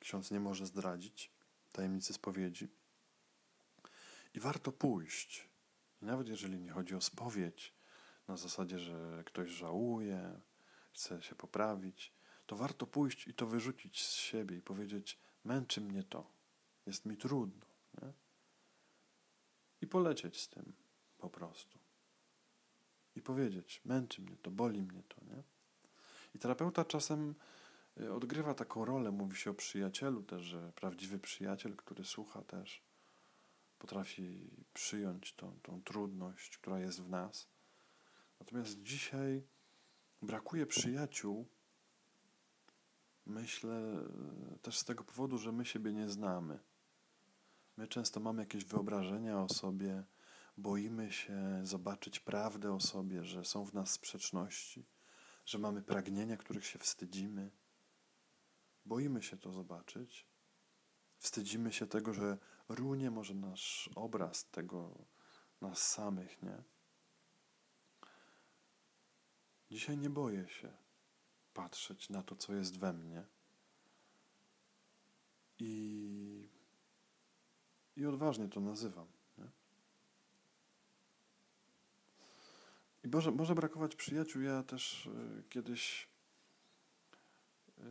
ksiądz 0.00 0.30
nie 0.30 0.40
może 0.40 0.66
zdradzić 0.66 1.30
tajemnicy 1.72 2.12
spowiedzi. 2.12 2.68
I 4.34 4.40
warto 4.40 4.72
pójść. 4.72 5.48
I 6.02 6.04
nawet 6.04 6.28
jeżeli 6.28 6.60
nie 6.60 6.70
chodzi 6.70 6.94
o 6.94 7.00
spowiedź, 7.00 7.73
na 8.28 8.36
zasadzie, 8.36 8.78
że 8.78 9.22
ktoś 9.26 9.50
żałuje, 9.50 10.40
chce 10.92 11.22
się 11.22 11.34
poprawić, 11.34 12.12
to 12.46 12.56
warto 12.56 12.86
pójść 12.86 13.28
i 13.28 13.34
to 13.34 13.46
wyrzucić 13.46 14.04
z 14.04 14.12
siebie 14.12 14.56
i 14.56 14.62
powiedzieć: 14.62 15.18
Męczy 15.44 15.80
mnie 15.80 16.02
to, 16.02 16.30
jest 16.86 17.06
mi 17.06 17.16
trudno. 17.16 17.66
Nie? 18.02 18.12
I 19.80 19.86
polecieć 19.86 20.40
z 20.40 20.48
tym 20.48 20.72
po 21.18 21.30
prostu. 21.30 21.78
I 23.16 23.22
powiedzieć: 23.22 23.80
Męczy 23.84 24.22
mnie 24.22 24.36
to, 24.36 24.50
boli 24.50 24.82
mnie 24.82 25.02
to. 25.02 25.24
Nie? 25.24 25.42
I 26.34 26.38
terapeuta 26.38 26.84
czasem 26.84 27.34
y, 28.00 28.12
odgrywa 28.12 28.54
taką 28.54 28.84
rolę, 28.84 29.10
mówi 29.10 29.36
się 29.36 29.50
o 29.50 29.54
przyjacielu 29.54 30.22
też, 30.22 30.42
że 30.42 30.72
prawdziwy 30.72 31.18
przyjaciel, 31.18 31.76
który 31.76 32.04
słucha 32.04 32.42
też, 32.42 32.82
potrafi 33.78 34.50
przyjąć 34.74 35.32
tą, 35.32 35.60
tą 35.62 35.82
trudność, 35.82 36.58
która 36.58 36.78
jest 36.78 37.02
w 37.02 37.08
nas. 37.08 37.53
Natomiast 38.40 38.82
dzisiaj 38.82 39.46
brakuje 40.22 40.66
przyjaciół, 40.66 41.46
myślę 43.26 44.06
y, 44.54 44.58
też 44.58 44.78
z 44.78 44.84
tego 44.84 45.04
powodu, 45.04 45.38
że 45.38 45.52
my 45.52 45.64
siebie 45.64 45.92
nie 45.92 46.08
znamy. 46.08 46.58
My 47.76 47.88
często 47.88 48.20
mamy 48.20 48.42
jakieś 48.42 48.64
wyobrażenia 48.64 49.42
o 49.42 49.48
sobie, 49.48 50.04
boimy 50.56 51.12
się 51.12 51.60
zobaczyć 51.62 52.20
prawdę 52.20 52.74
o 52.74 52.80
sobie, 52.80 53.24
że 53.24 53.44
są 53.44 53.64
w 53.64 53.74
nas 53.74 53.90
sprzeczności 53.90 54.86
że 55.44 55.58
mamy 55.58 55.82
pragnienia, 55.82 56.36
których 56.36 56.66
się 56.66 56.78
wstydzimy. 56.78 57.50
Boimy 58.84 59.22
się 59.22 59.36
to 59.36 59.52
zobaczyć. 59.52 60.26
Wstydzimy 61.18 61.72
się 61.72 61.86
tego, 61.86 62.14
że 62.14 62.38
runie 62.68 63.10
może 63.10 63.34
nasz 63.34 63.90
obraz 63.94 64.50
tego 64.50 65.06
nas 65.60 65.78
samych, 65.78 66.42
nie? 66.42 66.62
Dzisiaj 69.74 69.98
nie 69.98 70.10
boję 70.10 70.48
się 70.48 70.72
patrzeć 71.54 72.10
na 72.10 72.22
to, 72.22 72.36
co 72.36 72.54
jest 72.54 72.78
we 72.78 72.92
mnie. 72.92 73.24
I, 75.58 76.48
i 77.96 78.06
odważnie 78.06 78.48
to 78.48 78.60
nazywam. 78.60 79.06
I 83.04 83.08
może, 83.08 83.30
może 83.30 83.54
brakować 83.54 83.96
przyjaciół. 83.96 84.42
Ja 84.42 84.62
też 84.62 85.06
y, 85.06 85.42
kiedyś 85.50 86.08
y, 87.78 87.82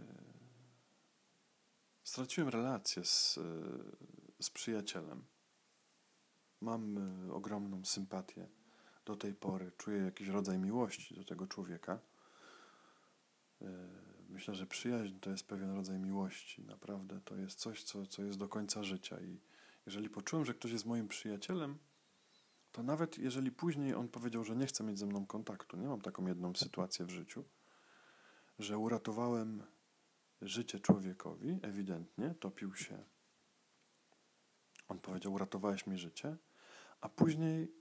straciłem 2.03 2.49
relację 2.49 3.05
z, 3.05 3.37
y, 3.37 4.43
z 4.43 4.49
przyjacielem. 4.49 5.25
Mam 6.61 6.97
ogromną 7.31 7.85
sympatię 7.85 8.62
do 9.05 9.15
tej 9.15 9.33
pory. 9.33 9.71
Czuję 9.77 9.97
jakiś 9.97 10.27
rodzaj 10.27 10.59
miłości 10.59 11.15
do 11.15 11.23
tego 11.23 11.47
człowieka. 11.47 11.99
Myślę, 14.29 14.55
że 14.55 14.67
przyjaźń 14.67 15.19
to 15.19 15.29
jest 15.29 15.47
pewien 15.47 15.75
rodzaj 15.75 15.99
miłości. 15.99 16.63
Naprawdę 16.63 17.21
to 17.21 17.35
jest 17.35 17.59
coś, 17.59 17.83
co, 17.83 18.05
co 18.05 18.23
jest 18.23 18.39
do 18.39 18.47
końca 18.47 18.83
życia. 18.83 19.21
I 19.21 19.39
jeżeli 19.85 20.09
poczułem, 20.09 20.45
że 20.45 20.53
ktoś 20.53 20.71
jest 20.71 20.85
moim 20.85 21.07
przyjacielem, 21.07 21.77
to 22.71 22.83
nawet 22.83 23.17
jeżeli 23.17 23.51
później 23.51 23.95
on 23.95 24.07
powiedział, 24.07 24.43
że 24.43 24.55
nie 24.55 24.65
chce 24.65 24.83
mieć 24.83 24.99
ze 24.99 25.05
mną 25.05 25.25
kontaktu, 25.25 25.77
nie 25.77 25.87
mam 25.87 26.01
taką 26.01 26.27
jedną 26.27 26.55
sytuację 26.55 27.05
w 27.05 27.09
życiu, 27.09 27.43
że 28.59 28.77
uratowałem 28.77 29.63
życie 30.41 30.79
człowiekowi, 30.79 31.59
ewidentnie, 31.61 32.35
topił 32.39 32.75
się. 32.75 33.03
On 34.87 34.99
powiedział, 34.99 35.33
uratowałeś 35.33 35.87
mi 35.87 35.97
życie, 35.97 36.37
a 37.01 37.09
później 37.09 37.71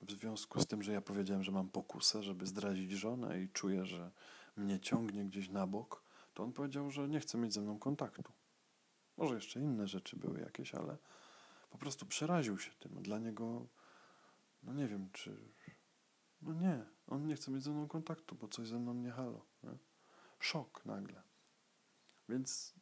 w 0.00 0.10
związku 0.10 0.60
z 0.60 0.66
tym, 0.66 0.82
że 0.82 0.92
ja 0.92 1.00
powiedziałem, 1.00 1.42
że 1.42 1.52
mam 1.52 1.68
pokusę, 1.68 2.22
żeby 2.22 2.46
zdradzić 2.46 2.90
żonę 2.90 3.40
i 3.40 3.48
czuję, 3.48 3.86
że 3.86 4.10
mnie 4.56 4.80
ciągnie 4.80 5.24
gdzieś 5.24 5.48
na 5.48 5.66
bok, 5.66 6.02
to 6.34 6.42
on 6.42 6.52
powiedział, 6.52 6.90
że 6.90 7.08
nie 7.08 7.20
chce 7.20 7.38
mieć 7.38 7.54
ze 7.54 7.60
mną 7.60 7.78
kontaktu. 7.78 8.32
Może 9.16 9.34
jeszcze 9.34 9.60
inne 9.60 9.88
rzeczy 9.88 10.16
były 10.16 10.40
jakieś, 10.40 10.74
ale 10.74 10.96
po 11.70 11.78
prostu 11.78 12.06
przeraził 12.06 12.58
się 12.58 12.70
tym. 12.70 13.02
Dla 13.02 13.18
niego 13.18 13.66
no 14.62 14.72
nie 14.72 14.88
wiem, 14.88 15.10
czy... 15.12 15.36
No 16.42 16.52
nie, 16.52 16.86
on 17.06 17.26
nie 17.26 17.36
chce 17.36 17.50
mieć 17.50 17.62
ze 17.62 17.70
mną 17.70 17.88
kontaktu, 17.88 18.34
bo 18.34 18.48
coś 18.48 18.68
ze 18.68 18.78
mną 18.78 18.94
nie 18.94 19.10
halo. 19.10 19.46
Nie? 19.62 19.78
Szok 20.38 20.86
nagle. 20.86 21.22
Więc 22.28 22.74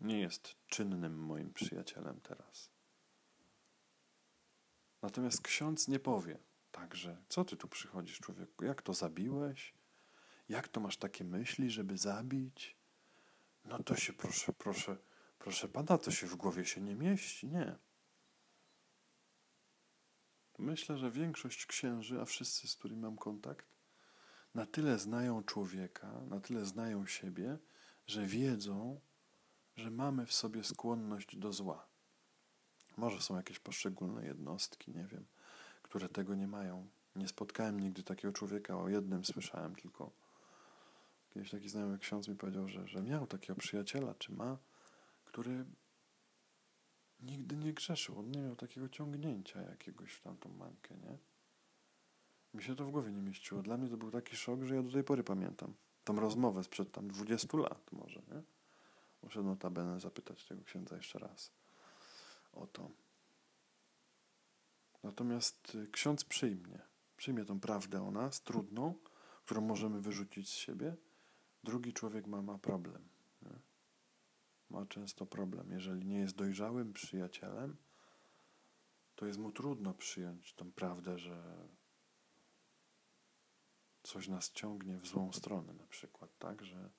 nie 0.00 0.20
jest 0.20 0.56
czynnym 0.66 1.18
moim 1.18 1.52
przyjacielem 1.52 2.20
teraz. 2.20 2.70
Natomiast 5.06 5.42
ksiądz 5.42 5.88
nie 5.88 5.98
powie 5.98 6.38
także, 6.72 7.16
co 7.28 7.44
ty 7.44 7.56
tu 7.56 7.68
przychodzisz, 7.68 8.20
człowieku, 8.20 8.64
jak 8.64 8.82
to 8.82 8.94
zabiłeś? 8.94 9.74
Jak 10.48 10.68
to 10.68 10.80
masz 10.80 10.96
takie 10.96 11.24
myśli, 11.24 11.70
żeby 11.70 11.98
zabić? 11.98 12.76
No 13.64 13.82
to 13.82 13.96
się 13.96 14.12
proszę, 14.12 14.52
proszę, 14.52 14.96
proszę 15.38 15.68
pana, 15.68 15.98
to 15.98 16.10
się 16.10 16.26
w 16.26 16.36
głowie 16.36 16.64
się 16.64 16.80
nie 16.80 16.94
mieści. 16.94 17.46
Nie. 17.46 17.76
Myślę, 20.58 20.98
że 20.98 21.10
większość 21.10 21.66
księży, 21.66 22.20
a 22.20 22.24
wszyscy, 22.24 22.68
z 22.68 22.76
którymi 22.76 23.00
mam 23.00 23.16
kontakt, 23.16 23.66
na 24.54 24.66
tyle 24.66 24.98
znają 24.98 25.44
człowieka, 25.44 26.20
na 26.20 26.40
tyle 26.40 26.64
znają 26.64 27.06
siebie, 27.06 27.58
że 28.06 28.26
wiedzą, 28.26 29.00
że 29.76 29.90
mamy 29.90 30.26
w 30.26 30.32
sobie 30.32 30.64
skłonność 30.64 31.36
do 31.36 31.52
zła. 31.52 31.95
Może 32.96 33.20
są 33.20 33.36
jakieś 33.36 33.58
poszczególne 33.58 34.26
jednostki, 34.26 34.92
nie 34.92 35.04
wiem, 35.04 35.24
które 35.82 36.08
tego 36.08 36.34
nie 36.34 36.46
mają. 36.46 36.86
Nie 37.16 37.28
spotkałem 37.28 37.80
nigdy 37.80 38.02
takiego 38.02 38.32
człowieka, 38.32 38.78
o 38.78 38.88
jednym 38.88 39.24
słyszałem 39.24 39.74
tylko. 39.74 40.10
Kiedyś 41.34 41.50
taki 41.50 41.68
znajomy 41.68 41.98
ksiądz 41.98 42.28
mi 42.28 42.36
powiedział, 42.36 42.68
że, 42.68 42.88
że 42.88 43.02
miał 43.02 43.26
takiego 43.26 43.54
przyjaciela, 43.54 44.14
czy 44.14 44.32
ma, 44.32 44.58
który 45.24 45.64
nigdy 47.20 47.56
nie 47.56 47.72
grzeszył. 47.72 48.18
On 48.18 48.30
nie 48.30 48.40
miał 48.40 48.56
takiego 48.56 48.88
ciągnięcia 48.88 49.62
jakiegoś 49.62 50.12
w 50.12 50.20
tamtą 50.20 50.48
mańkę, 50.48 50.96
nie? 50.96 51.18
Mi 52.54 52.62
się 52.62 52.76
to 52.76 52.84
w 52.84 52.90
głowie 52.90 53.12
nie 53.12 53.22
mieściło. 53.22 53.62
Dla 53.62 53.76
mnie 53.76 53.88
to 53.88 53.96
był 53.96 54.10
taki 54.10 54.36
szok, 54.36 54.62
że 54.62 54.76
ja 54.76 54.82
do 54.82 54.92
tej 54.92 55.04
pory 55.04 55.24
pamiętam. 55.24 55.74
Tą 56.04 56.20
rozmowę 56.20 56.64
sprzed 56.64 56.92
tam 56.92 57.08
20 57.08 57.58
lat 57.58 57.92
może, 57.92 58.20
nie? 58.20 58.42
Muszę 59.22 59.42
notabene 59.42 60.00
zapytać 60.00 60.44
tego 60.44 60.64
księdza 60.64 60.96
jeszcze 60.96 61.18
raz 61.18 61.52
o 62.56 62.66
to. 62.66 62.90
Natomiast 65.02 65.74
y, 65.74 65.88
ksiądz 65.88 66.24
przyjmie. 66.24 66.78
Przyjmie 67.16 67.44
tą 67.44 67.60
prawdę 67.60 68.02
o 68.02 68.10
nas, 68.10 68.42
trudną, 68.42 68.94
którą 69.44 69.60
możemy 69.60 70.00
wyrzucić 70.00 70.48
z 70.48 70.52
siebie. 70.52 70.96
Drugi 71.64 71.92
człowiek 71.92 72.26
ma, 72.26 72.42
ma 72.42 72.58
problem 72.58 73.16
ma 74.70 74.86
często 74.86 75.26
problem. 75.26 75.72
Jeżeli 75.72 76.06
nie 76.06 76.18
jest 76.18 76.36
dojrzałym 76.36 76.92
przyjacielem, 76.92 77.76
to 79.16 79.26
jest 79.26 79.38
mu 79.38 79.52
trudno 79.52 79.94
przyjąć 79.94 80.54
tą 80.54 80.72
prawdę, 80.72 81.18
że 81.18 81.68
coś 84.02 84.28
nas 84.28 84.52
ciągnie 84.52 84.98
w 84.98 85.06
złą 85.06 85.32
stronę, 85.32 85.72
na 85.72 85.86
przykład, 85.86 86.38
tak, 86.38 86.64
że 86.64 86.90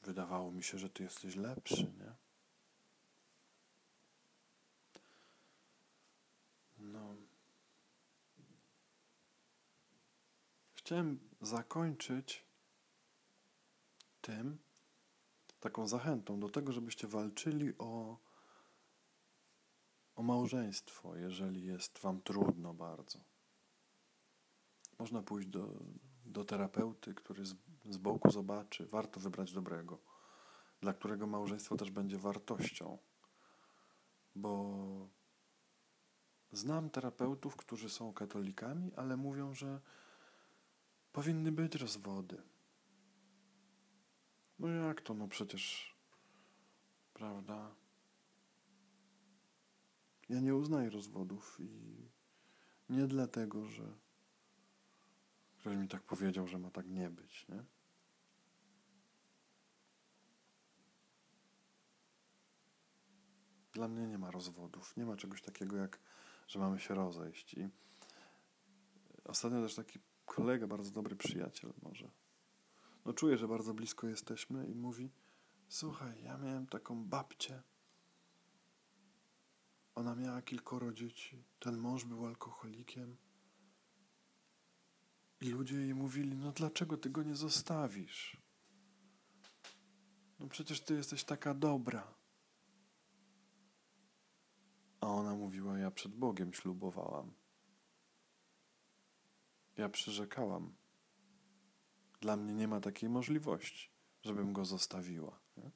wydawało 0.00 0.52
mi 0.52 0.62
się, 0.62 0.78
że 0.78 0.90
ty 0.90 1.02
jesteś 1.02 1.36
lepszy, 1.36 1.92
nie? 1.98 2.14
No. 6.78 7.16
Chciałem 10.86 11.18
zakończyć 11.40 12.44
tym, 14.20 14.58
taką 15.60 15.86
zachętą 15.86 16.40
do 16.40 16.48
tego, 16.48 16.72
żebyście 16.72 17.08
walczyli 17.08 17.78
o, 17.78 18.18
o 20.16 20.22
małżeństwo, 20.22 21.16
jeżeli 21.16 21.64
jest 21.64 21.98
Wam 21.98 22.22
trudno 22.22 22.74
bardzo. 22.74 23.18
Można 24.98 25.22
pójść 25.22 25.48
do, 25.48 25.68
do 26.24 26.44
terapeuty, 26.44 27.14
który 27.14 27.46
z, 27.46 27.54
z 27.90 27.96
boku 27.96 28.30
zobaczy. 28.30 28.86
Warto 28.86 29.20
wybrać 29.20 29.52
dobrego, 29.52 29.98
dla 30.80 30.92
którego 30.92 31.26
małżeństwo 31.26 31.76
też 31.76 31.90
będzie 31.90 32.18
wartością. 32.18 32.98
Bo 34.34 35.08
znam 36.52 36.90
terapeutów, 36.90 37.56
którzy 37.56 37.90
są 37.90 38.12
katolikami, 38.12 38.94
ale 38.94 39.16
mówią, 39.16 39.54
że 39.54 39.80
powinny 41.16 41.52
być 41.52 41.74
rozwody. 41.74 42.42
No 44.58 44.68
jak 44.68 45.00
to? 45.00 45.14
No 45.14 45.28
przecież, 45.28 45.94
prawda? 47.14 47.74
Ja 50.28 50.40
nie 50.40 50.54
uznaję 50.54 50.90
rozwodów 50.90 51.56
i 51.60 51.70
nie 52.88 53.06
dlatego, 53.06 53.66
że 53.66 53.82
ktoś 55.58 55.76
mi 55.76 55.88
tak 55.88 56.02
powiedział, 56.02 56.46
że 56.46 56.58
ma 56.58 56.70
tak 56.70 56.86
nie 56.86 57.10
być, 57.10 57.48
nie? 57.48 57.64
Dla 63.72 63.88
mnie 63.88 64.06
nie 64.06 64.18
ma 64.18 64.30
rozwodów. 64.30 64.96
Nie 64.96 65.04
ma 65.04 65.16
czegoś 65.16 65.42
takiego, 65.42 65.76
jak 65.76 65.98
że 66.48 66.58
mamy 66.58 66.80
się 66.80 66.94
rozejść. 66.94 67.54
I 67.54 67.68
ostatnio 69.24 69.62
też 69.62 69.74
taki 69.74 69.98
kolega, 70.26 70.66
bardzo 70.66 70.90
dobry 70.90 71.16
przyjaciel 71.16 71.72
może, 71.82 72.10
no 73.04 73.12
czuję, 73.12 73.36
że 73.38 73.48
bardzo 73.48 73.74
blisko 73.74 74.06
jesteśmy 74.06 74.66
i 74.66 74.74
mówi, 74.74 75.10
słuchaj, 75.68 76.22
ja 76.22 76.38
miałem 76.38 76.66
taką 76.66 77.04
babcię, 77.04 77.62
ona 79.94 80.14
miała 80.14 80.42
kilkoro 80.42 80.92
dzieci, 80.92 81.44
ten 81.58 81.78
mąż 81.78 82.04
był 82.04 82.26
alkoholikiem 82.26 83.16
i 85.40 85.48
ludzie 85.48 85.76
jej 85.76 85.94
mówili, 85.94 86.36
no 86.36 86.52
dlaczego 86.52 86.96
ty 86.96 87.10
go 87.10 87.22
nie 87.22 87.36
zostawisz? 87.36 88.36
No 90.38 90.48
przecież 90.48 90.80
ty 90.80 90.94
jesteś 90.94 91.24
taka 91.24 91.54
dobra. 91.54 92.14
A 95.00 95.06
ona 95.06 95.34
mówiła, 95.34 95.78
ja 95.78 95.90
przed 95.90 96.14
Bogiem 96.14 96.52
ślubowałam. 96.52 97.32
Ja 99.76 99.88
przyrzekałam. 99.88 100.76
Dla 102.20 102.36
mnie 102.36 102.54
nie 102.54 102.68
ma 102.68 102.80
takiej 102.80 103.08
możliwości, 103.08 103.90
żebym 104.22 104.52
go 104.52 104.64
zostawiła. 104.64 105.40
Nie? 105.56 105.70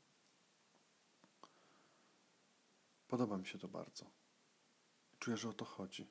Podoba 3.09 3.39
mi 3.39 3.47
się 3.47 3.59
to 3.59 3.69
bardzo. 3.69 4.11
Czuję, 5.19 5.37
że 5.37 5.49
o 5.49 5.53
to 5.53 5.65
chodzi. 5.65 6.11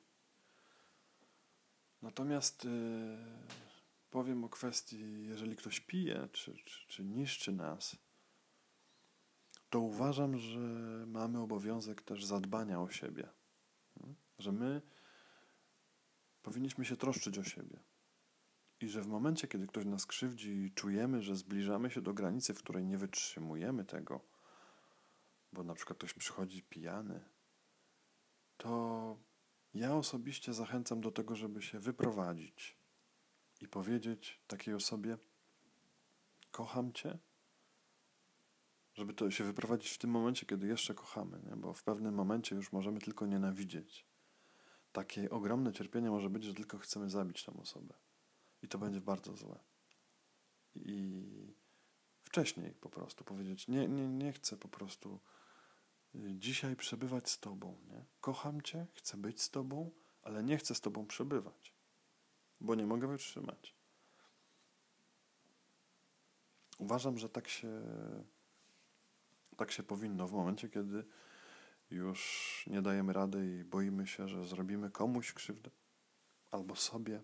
Natomiast 2.02 2.64
yy, 2.64 2.70
powiem 4.10 4.44
o 4.44 4.48
kwestii, 4.48 5.26
jeżeli 5.26 5.56
ktoś 5.56 5.80
pije, 5.80 6.28
czy, 6.32 6.54
czy, 6.64 6.86
czy 6.86 7.04
niszczy 7.04 7.52
nas, 7.52 7.96
to 9.70 9.80
uważam, 9.80 10.38
że 10.38 10.58
mamy 11.06 11.40
obowiązek 11.40 12.02
też 12.02 12.24
zadbania 12.24 12.80
o 12.80 12.90
siebie. 12.90 13.28
Że 14.38 14.52
my 14.52 14.82
powinniśmy 16.42 16.84
się 16.84 16.96
troszczyć 16.96 17.38
o 17.38 17.44
siebie. 17.44 17.80
I 18.80 18.88
że 18.88 19.02
w 19.02 19.06
momencie, 19.06 19.48
kiedy 19.48 19.66
ktoś 19.66 19.84
nas 19.84 20.06
krzywdzi 20.06 20.50
i 20.50 20.72
czujemy, 20.72 21.22
że 21.22 21.36
zbliżamy 21.36 21.90
się 21.90 22.00
do 22.00 22.14
granicy, 22.14 22.54
w 22.54 22.58
której 22.58 22.84
nie 22.84 22.98
wytrzymujemy 22.98 23.84
tego, 23.84 24.20
bo 25.52 25.64
na 25.64 25.74
przykład 25.74 25.98
ktoś 25.98 26.14
przychodzi 26.14 26.62
pijany, 26.62 27.24
to 28.56 29.18
ja 29.74 29.96
osobiście 29.96 30.54
zachęcam 30.54 31.00
do 31.00 31.10
tego, 31.10 31.36
żeby 31.36 31.62
się 31.62 31.78
wyprowadzić 31.78 32.76
i 33.60 33.68
powiedzieć 33.68 34.40
takiej 34.46 34.74
osobie: 34.74 35.18
Kocham 36.50 36.92
cię, 36.92 37.18
żeby 38.94 39.14
to 39.14 39.30
się 39.30 39.44
wyprowadzić 39.44 39.90
w 39.92 39.98
tym 39.98 40.10
momencie, 40.10 40.46
kiedy 40.46 40.66
jeszcze 40.66 40.94
kochamy, 40.94 41.40
nie? 41.50 41.56
bo 41.56 41.72
w 41.72 41.82
pewnym 41.82 42.14
momencie 42.14 42.56
już 42.56 42.72
możemy 42.72 43.00
tylko 43.00 43.26
nienawidzieć. 43.26 44.09
Takie 44.92 45.30
ogromne 45.30 45.72
cierpienie 45.72 46.10
może 46.10 46.30
być, 46.30 46.44
że 46.44 46.54
tylko 46.54 46.78
chcemy 46.78 47.10
zabić 47.10 47.44
tą 47.44 47.60
osobę. 47.60 47.94
I 48.62 48.68
to 48.68 48.78
będzie 48.78 49.00
bardzo 49.00 49.36
złe. 49.36 49.58
I 50.74 51.24
wcześniej 52.24 52.72
po 52.72 52.90
prostu 52.90 53.24
powiedzieć: 53.24 53.68
Nie, 53.68 53.88
nie, 53.88 54.08
nie 54.08 54.32
chcę 54.32 54.56
po 54.56 54.68
prostu 54.68 55.20
y, 56.14 56.34
dzisiaj 56.38 56.76
przebywać 56.76 57.30
z 57.30 57.38
Tobą. 57.38 57.76
Nie? 57.88 58.04
Kocham 58.20 58.62
Cię, 58.62 58.86
chcę 58.94 59.16
być 59.16 59.42
z 59.42 59.50
Tobą, 59.50 59.90
ale 60.22 60.42
nie 60.42 60.56
chcę 60.58 60.74
z 60.74 60.80
Tobą 60.80 61.06
przebywać, 61.06 61.74
bo 62.60 62.74
nie 62.74 62.86
mogę 62.86 63.08
wytrzymać. 63.08 63.74
Uważam, 66.78 67.18
że 67.18 67.28
tak 67.28 67.48
się 67.48 67.82
tak 69.56 69.72
się 69.72 69.82
powinno 69.82 70.28
w 70.28 70.32
momencie, 70.32 70.68
kiedy 70.68 71.04
już 71.90 72.64
nie 72.66 72.82
dajemy 72.82 73.12
rady 73.12 73.60
i 73.60 73.64
boimy 73.64 74.06
się, 74.06 74.28
że 74.28 74.44
zrobimy 74.44 74.90
komuś 74.90 75.32
krzywdę 75.32 75.70
albo 76.50 76.76
sobie, 76.76 77.22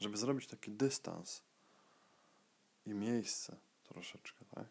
żeby 0.00 0.16
zrobić 0.16 0.46
taki 0.46 0.70
dystans 0.70 1.42
i 2.86 2.94
miejsce 2.94 3.56
troszeczkę, 3.84 4.44
tak? 4.44 4.66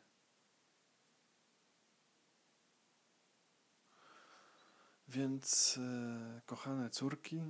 Więc, 5.07 5.77
e, 5.77 6.41
kochane 6.45 6.89
córki, 6.89 7.41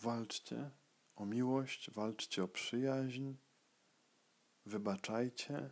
walczcie 0.00 0.70
o 1.16 1.26
miłość, 1.26 1.90
walczcie 1.90 2.44
o 2.44 2.48
przyjaźń, 2.48 3.32
wybaczajcie. 4.66 5.70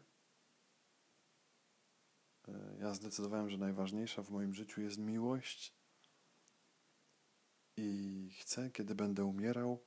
E, 2.48 2.76
ja 2.80 2.94
zdecydowałem, 2.94 3.50
że 3.50 3.58
najważniejsza 3.58 4.22
w 4.22 4.30
moim 4.30 4.54
życiu 4.54 4.80
jest 4.80 4.98
miłość 4.98 5.74
i 7.76 8.30
chcę, 8.40 8.70
kiedy 8.70 8.94
będę 8.94 9.24
umierał, 9.24 9.84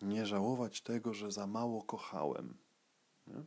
nie 0.00 0.26
żałować 0.26 0.80
tego, 0.80 1.14
że 1.14 1.32
za 1.32 1.46
mało 1.46 1.82
kochałem. 1.82 2.58
Nie? 3.26 3.44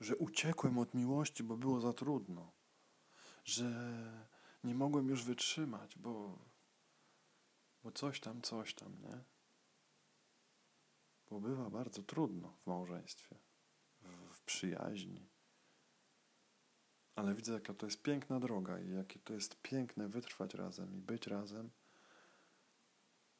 Że 0.00 0.16
uciekłem 0.16 0.78
od 0.78 0.94
miłości, 0.94 1.44
bo 1.44 1.56
było 1.56 1.80
za 1.80 1.92
trudno. 1.92 2.52
Że 3.44 3.72
nie 4.64 4.74
mogłem 4.74 5.08
już 5.08 5.24
wytrzymać, 5.24 5.98
bo, 5.98 6.38
bo 7.82 7.92
coś 7.92 8.20
tam, 8.20 8.42
coś 8.42 8.74
tam, 8.74 9.02
nie? 9.02 9.24
Bo 11.30 11.40
bywa 11.40 11.70
bardzo 11.70 12.02
trudno 12.02 12.56
w 12.58 12.66
małżeństwie, 12.66 13.36
w, 14.00 14.36
w 14.36 14.42
przyjaźni. 14.42 15.31
Ale 17.14 17.34
widzę, 17.34 17.52
jaka 17.52 17.74
to 17.74 17.86
jest 17.86 18.02
piękna 18.02 18.40
droga 18.40 18.80
i 18.80 18.90
jakie 18.90 19.18
to 19.18 19.34
jest 19.34 19.62
piękne 19.62 20.08
wytrwać 20.08 20.54
razem 20.54 20.94
i 20.96 21.00
być 21.00 21.26
razem. 21.26 21.70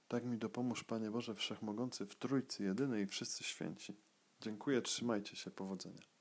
Tak 0.08 0.24
mi 0.24 0.38
dopomóż, 0.38 0.84
Panie 0.84 1.10
Boże 1.10 1.34
Wszechmogący, 1.34 2.06
w 2.06 2.16
Trójcy 2.16 2.64
Jedynej 2.64 3.04
i 3.04 3.06
wszyscy 3.06 3.44
święci. 3.44 3.96
Dziękuję, 4.40 4.82
trzymajcie 4.82 5.36
się, 5.36 5.50
powodzenia. 5.50 6.11